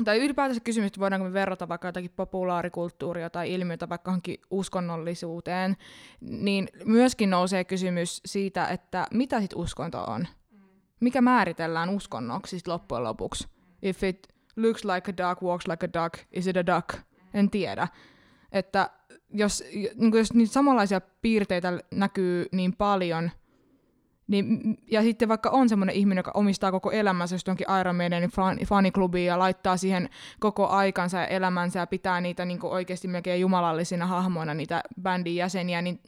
[0.03, 5.77] tai ylipäätänsä kysymys, että voidaanko me verrata vaikka jotakin populaarikulttuuria tai ilmiötä vaikka johonkin uskonnollisuuteen,
[6.21, 10.27] niin myöskin nousee kysymys siitä, että mitä sit uskonto on.
[10.99, 13.47] Mikä määritellään uskonnoksi sit loppujen lopuksi?
[13.81, 16.99] If it looks like a duck, walks like a duck, is it a duck?
[17.33, 17.87] En tiedä.
[18.51, 18.89] Että
[19.33, 19.63] jos,
[19.95, 23.31] niin jos niitä samanlaisia piirteitä näkyy niin paljon,
[24.27, 28.29] niin, ja sitten vaikka on semmoinen ihminen, joka omistaa koko elämänsä just jonkin Iron Maidenin
[28.29, 30.09] fan, faniklubiin ja laittaa siihen
[30.39, 35.81] koko aikansa ja elämänsä ja pitää niitä niin oikeasti melkein jumalallisina hahmoina, niitä bändin jäseniä,
[35.81, 35.99] niin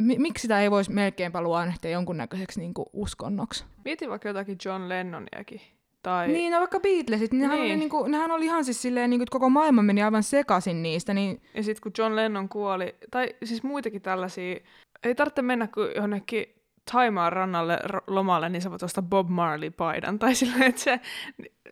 [0.00, 3.64] mi- miksi sitä ei voisi melkeinpä luonnehtia jonkunnäköiseksi niin uskonnoksi?
[3.84, 5.60] Mieti vaikka jotakin John Lennoniakin.
[6.02, 6.28] Tai...
[6.28, 7.70] Niin, no vaikka Beatlesit, nehän, niin.
[7.70, 11.14] Oli niinku, nehän oli ihan siis silleen, niinku, että koko maailma meni aivan sekaisin niistä.
[11.14, 11.42] Niin...
[11.54, 14.56] Ja sitten kun John Lennon kuoli, tai siis muitakin tällaisia,
[15.02, 20.18] ei tarvitse mennä kuin jonnekin Taimaan rannalle lomalle, niin sä voit ostaa Bob Marley-paidan.
[20.18, 21.00] Tai silleen, että se,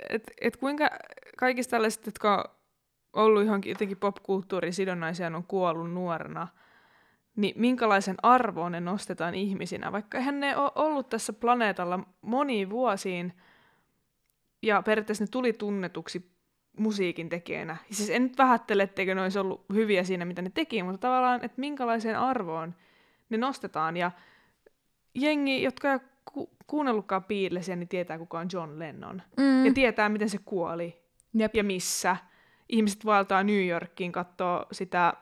[0.09, 0.91] et, et kuinka
[1.37, 2.57] kaikista tällaiset, jotka
[3.13, 6.49] on ollut johonkin jotenkin popkulttuurin sidonnaisia, on kuollut nuorena,
[7.37, 13.33] niin minkälaisen arvoon ne nostetaan ihmisinä, vaikka eihän ne ole ollut tässä planeetalla moniin vuosiin,
[14.63, 16.31] ja periaatteessa ne tuli tunnetuksi
[16.79, 17.77] musiikin tekijänä.
[17.91, 21.45] Siis en nyt vähättele, etteikö ne olisi ollut hyviä siinä, mitä ne teki, mutta tavallaan,
[21.45, 22.75] että minkälaiseen arvoon
[23.29, 23.97] ne nostetaan.
[23.97, 24.11] Ja
[25.15, 25.99] jengi, jotka ei
[26.33, 29.23] ku- kuunnellutkaan Beatlesia, niin tietää, kuka on John Lennon.
[29.37, 29.67] Mm.
[29.67, 31.03] Ja tietää, miten se kuoli
[31.35, 31.55] Jep.
[31.55, 32.17] ja missä.
[32.69, 35.15] Ihmiset vaeltaa New Yorkiin katsoo sitä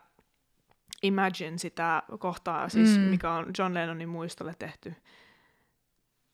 [1.02, 3.02] Imagine, sitä kohtaa, siis mm.
[3.02, 4.94] mikä on John Lennonin muistolle tehty.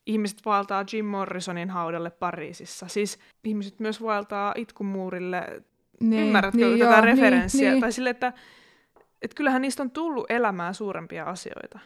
[0.05, 2.87] Ihmiset vaeltaa Jim Morrisonin haudalle Pariisissa.
[2.87, 5.63] Siis ihmiset myös vaeltaa itkumuurille.
[5.99, 7.71] Niin, Ymmärrätkö niin, tätä joo, niin, referenssiä?
[7.71, 8.33] Niin, tai sille, että,
[9.21, 11.79] että kyllähän niistä on tullut elämään suurempia asioita.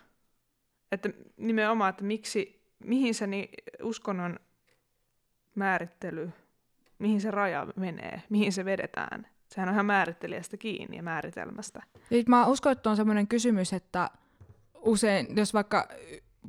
[0.92, 3.50] Että nimenomaan, että miksi, mihin se niin
[3.84, 4.40] uskonnon
[5.56, 6.30] määrittely,
[7.00, 9.28] mihin se raja menee, mihin se vedetään.
[9.48, 11.84] Sehän on ihan määrittelijästä kiinni ja määritelmästä.
[12.10, 14.10] Niin, mä uskon, että on sellainen kysymys, että
[14.76, 15.88] usein, jos vaikka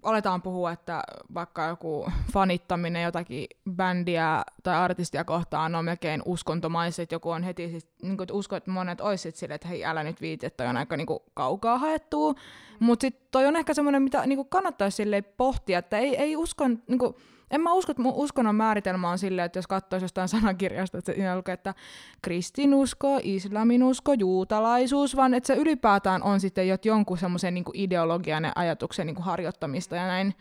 [0.03, 1.03] aletaan puhua, että
[1.35, 7.89] vaikka joku fanittaminen jotakin bändiä tai artistia kohtaan on melkein uskontomaiset, joku on heti, siis,
[8.03, 10.77] niin kuin, että usko, että monet olisivat silleen, että hei älä nyt viiti, että on
[10.77, 12.39] aika niin kuin, kaukaa haettua, mm.
[12.87, 15.03] mutta sitten toi on ehkä semmoinen, mitä niin kuin, kannattaisi
[15.37, 17.15] pohtia, että ei, ei uskon, niin kuin,
[17.51, 21.13] en mä usko, että mun uskonnon määritelmä on silleen, että jos katsoisi jostain sanakirjasta, että
[21.13, 21.75] siinä lukee, että
[22.23, 29.07] kristinusko, islaminusko, juutalaisuus, vaan että se ylipäätään on sitten jonkun semmoisen niin ideologian ja ajatuksen
[29.07, 30.35] niin harjoittamista ja näin.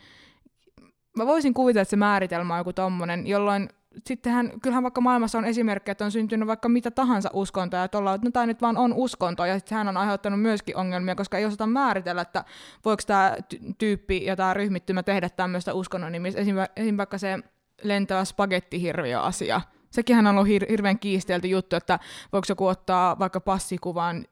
[1.16, 3.68] Mä voisin kuvitella, että se määritelmä on joku tommonen, jolloin
[4.06, 8.14] sittenhän, kyllähän vaikka maailmassa on esimerkkejä, että on syntynyt vaikka mitä tahansa uskontoja, että ollaan,
[8.14, 11.38] että no tämä nyt vaan on uskonto, ja sitten hän on aiheuttanut myöskin ongelmia, koska
[11.38, 12.44] ei osata määritellä, että
[12.84, 13.36] voiko tämä
[13.78, 16.40] tyyppi ja tämä ryhmittymä tehdä tämmöistä uskonnon nimissä.
[16.40, 16.56] Esim.
[16.76, 16.96] esim.
[16.96, 17.38] vaikka se
[17.82, 19.60] lentävä spagettihirviö-asia.
[19.90, 21.98] Sekin on ollut hir- hirveän kiistelty juttu, että
[22.32, 24.24] voiko joku ottaa vaikka passikuvan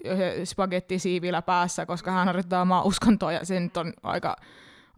[0.45, 4.37] spagettisiivillä päässä, koska hän harjoittaa maa uskontoa, ja se nyt on aika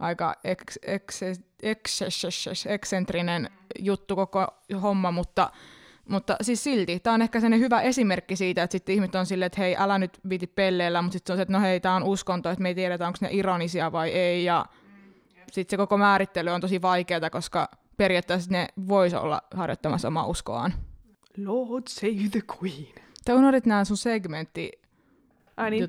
[0.01, 1.21] aika eks, eks,
[2.67, 3.49] eksentrinen
[3.79, 4.47] juttu koko
[4.81, 5.49] homma, mutta,
[6.09, 9.47] mutta siis silti, tämä on ehkä sellainen hyvä esimerkki siitä, että sitten ihmiset on silleen,
[9.47, 11.95] että hei, älä nyt viiti pelleillä, mutta sitten se on se, että no hei, tämä
[11.95, 14.65] on uskonto, että me ei tiedetä, onko ne ironisia vai ei, ja
[15.51, 20.73] sitten se koko määrittely on tosi vaikeaa, koska periaatteessa ne vois olla harjoittamassa omaa uskoaan.
[21.45, 22.95] Lord save the queen.
[23.25, 24.81] Te unohdit nämä sun segmentti
[25.57, 25.87] Ai niin,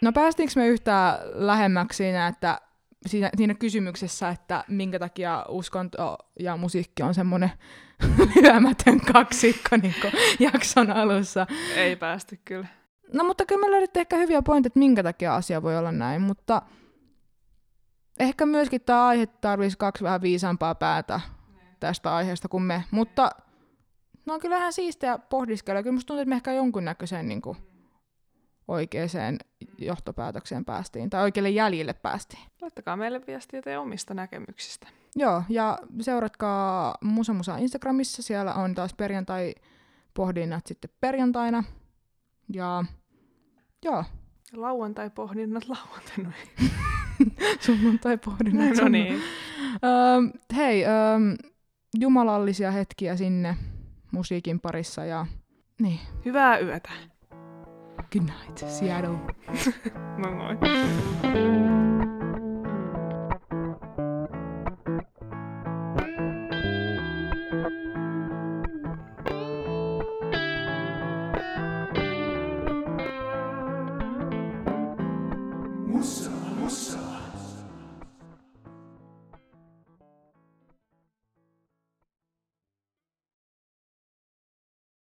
[0.00, 2.60] No päästiinkö me yhtään lähemmäksi siinä, että
[3.06, 7.50] siinä, siinä kysymyksessä, että minkä takia uskonto ja musiikki on semmoinen
[8.42, 9.94] lyömätön kaksikko niin
[10.38, 11.46] jakson alussa.
[11.76, 12.66] Ei päästy kyllä.
[13.12, 16.22] No mutta kyllä me löydätte ehkä hyviä pointteja, että minkä takia asia voi olla näin,
[16.22, 16.62] mutta
[18.20, 21.20] ehkä myöskin tämä aihe tarvitsisi kaksi vähän viisaampaa päätä
[21.80, 23.30] tästä aiheesta kuin me, mutta
[24.26, 25.82] no kyllähän siistiä pohdiskella.
[25.82, 27.56] Kyllä musta tuntuu, että me ehkä jonkunnäköisen niin kuin,
[28.68, 29.38] oikeaan
[29.78, 32.42] johtopäätökseen päästiin, tai oikealle jäljille päästiin.
[32.60, 34.88] Laittakaa meille viestiä teidän omista näkemyksistä.
[35.16, 39.54] Joo, ja seuratkaa Musa Musa Instagramissa, siellä on taas perjantai
[40.14, 41.64] pohdinnat sitten perjantaina.
[42.52, 42.84] Ja
[43.84, 44.04] joo,
[44.52, 46.32] Lauantai-pohdinnat lauantaina.
[47.66, 48.68] sunnuntai pohdinnat.
[48.68, 49.22] no sunnun- niin.
[49.84, 50.92] Öö, hei, öö,
[51.98, 53.56] jumalallisia hetkiä sinne
[54.12, 55.26] musiikin parissa ja
[55.80, 56.90] niin, Hyvää yötä.
[58.10, 59.20] Good night, Seattle.
[60.18, 61.89] Moi moi.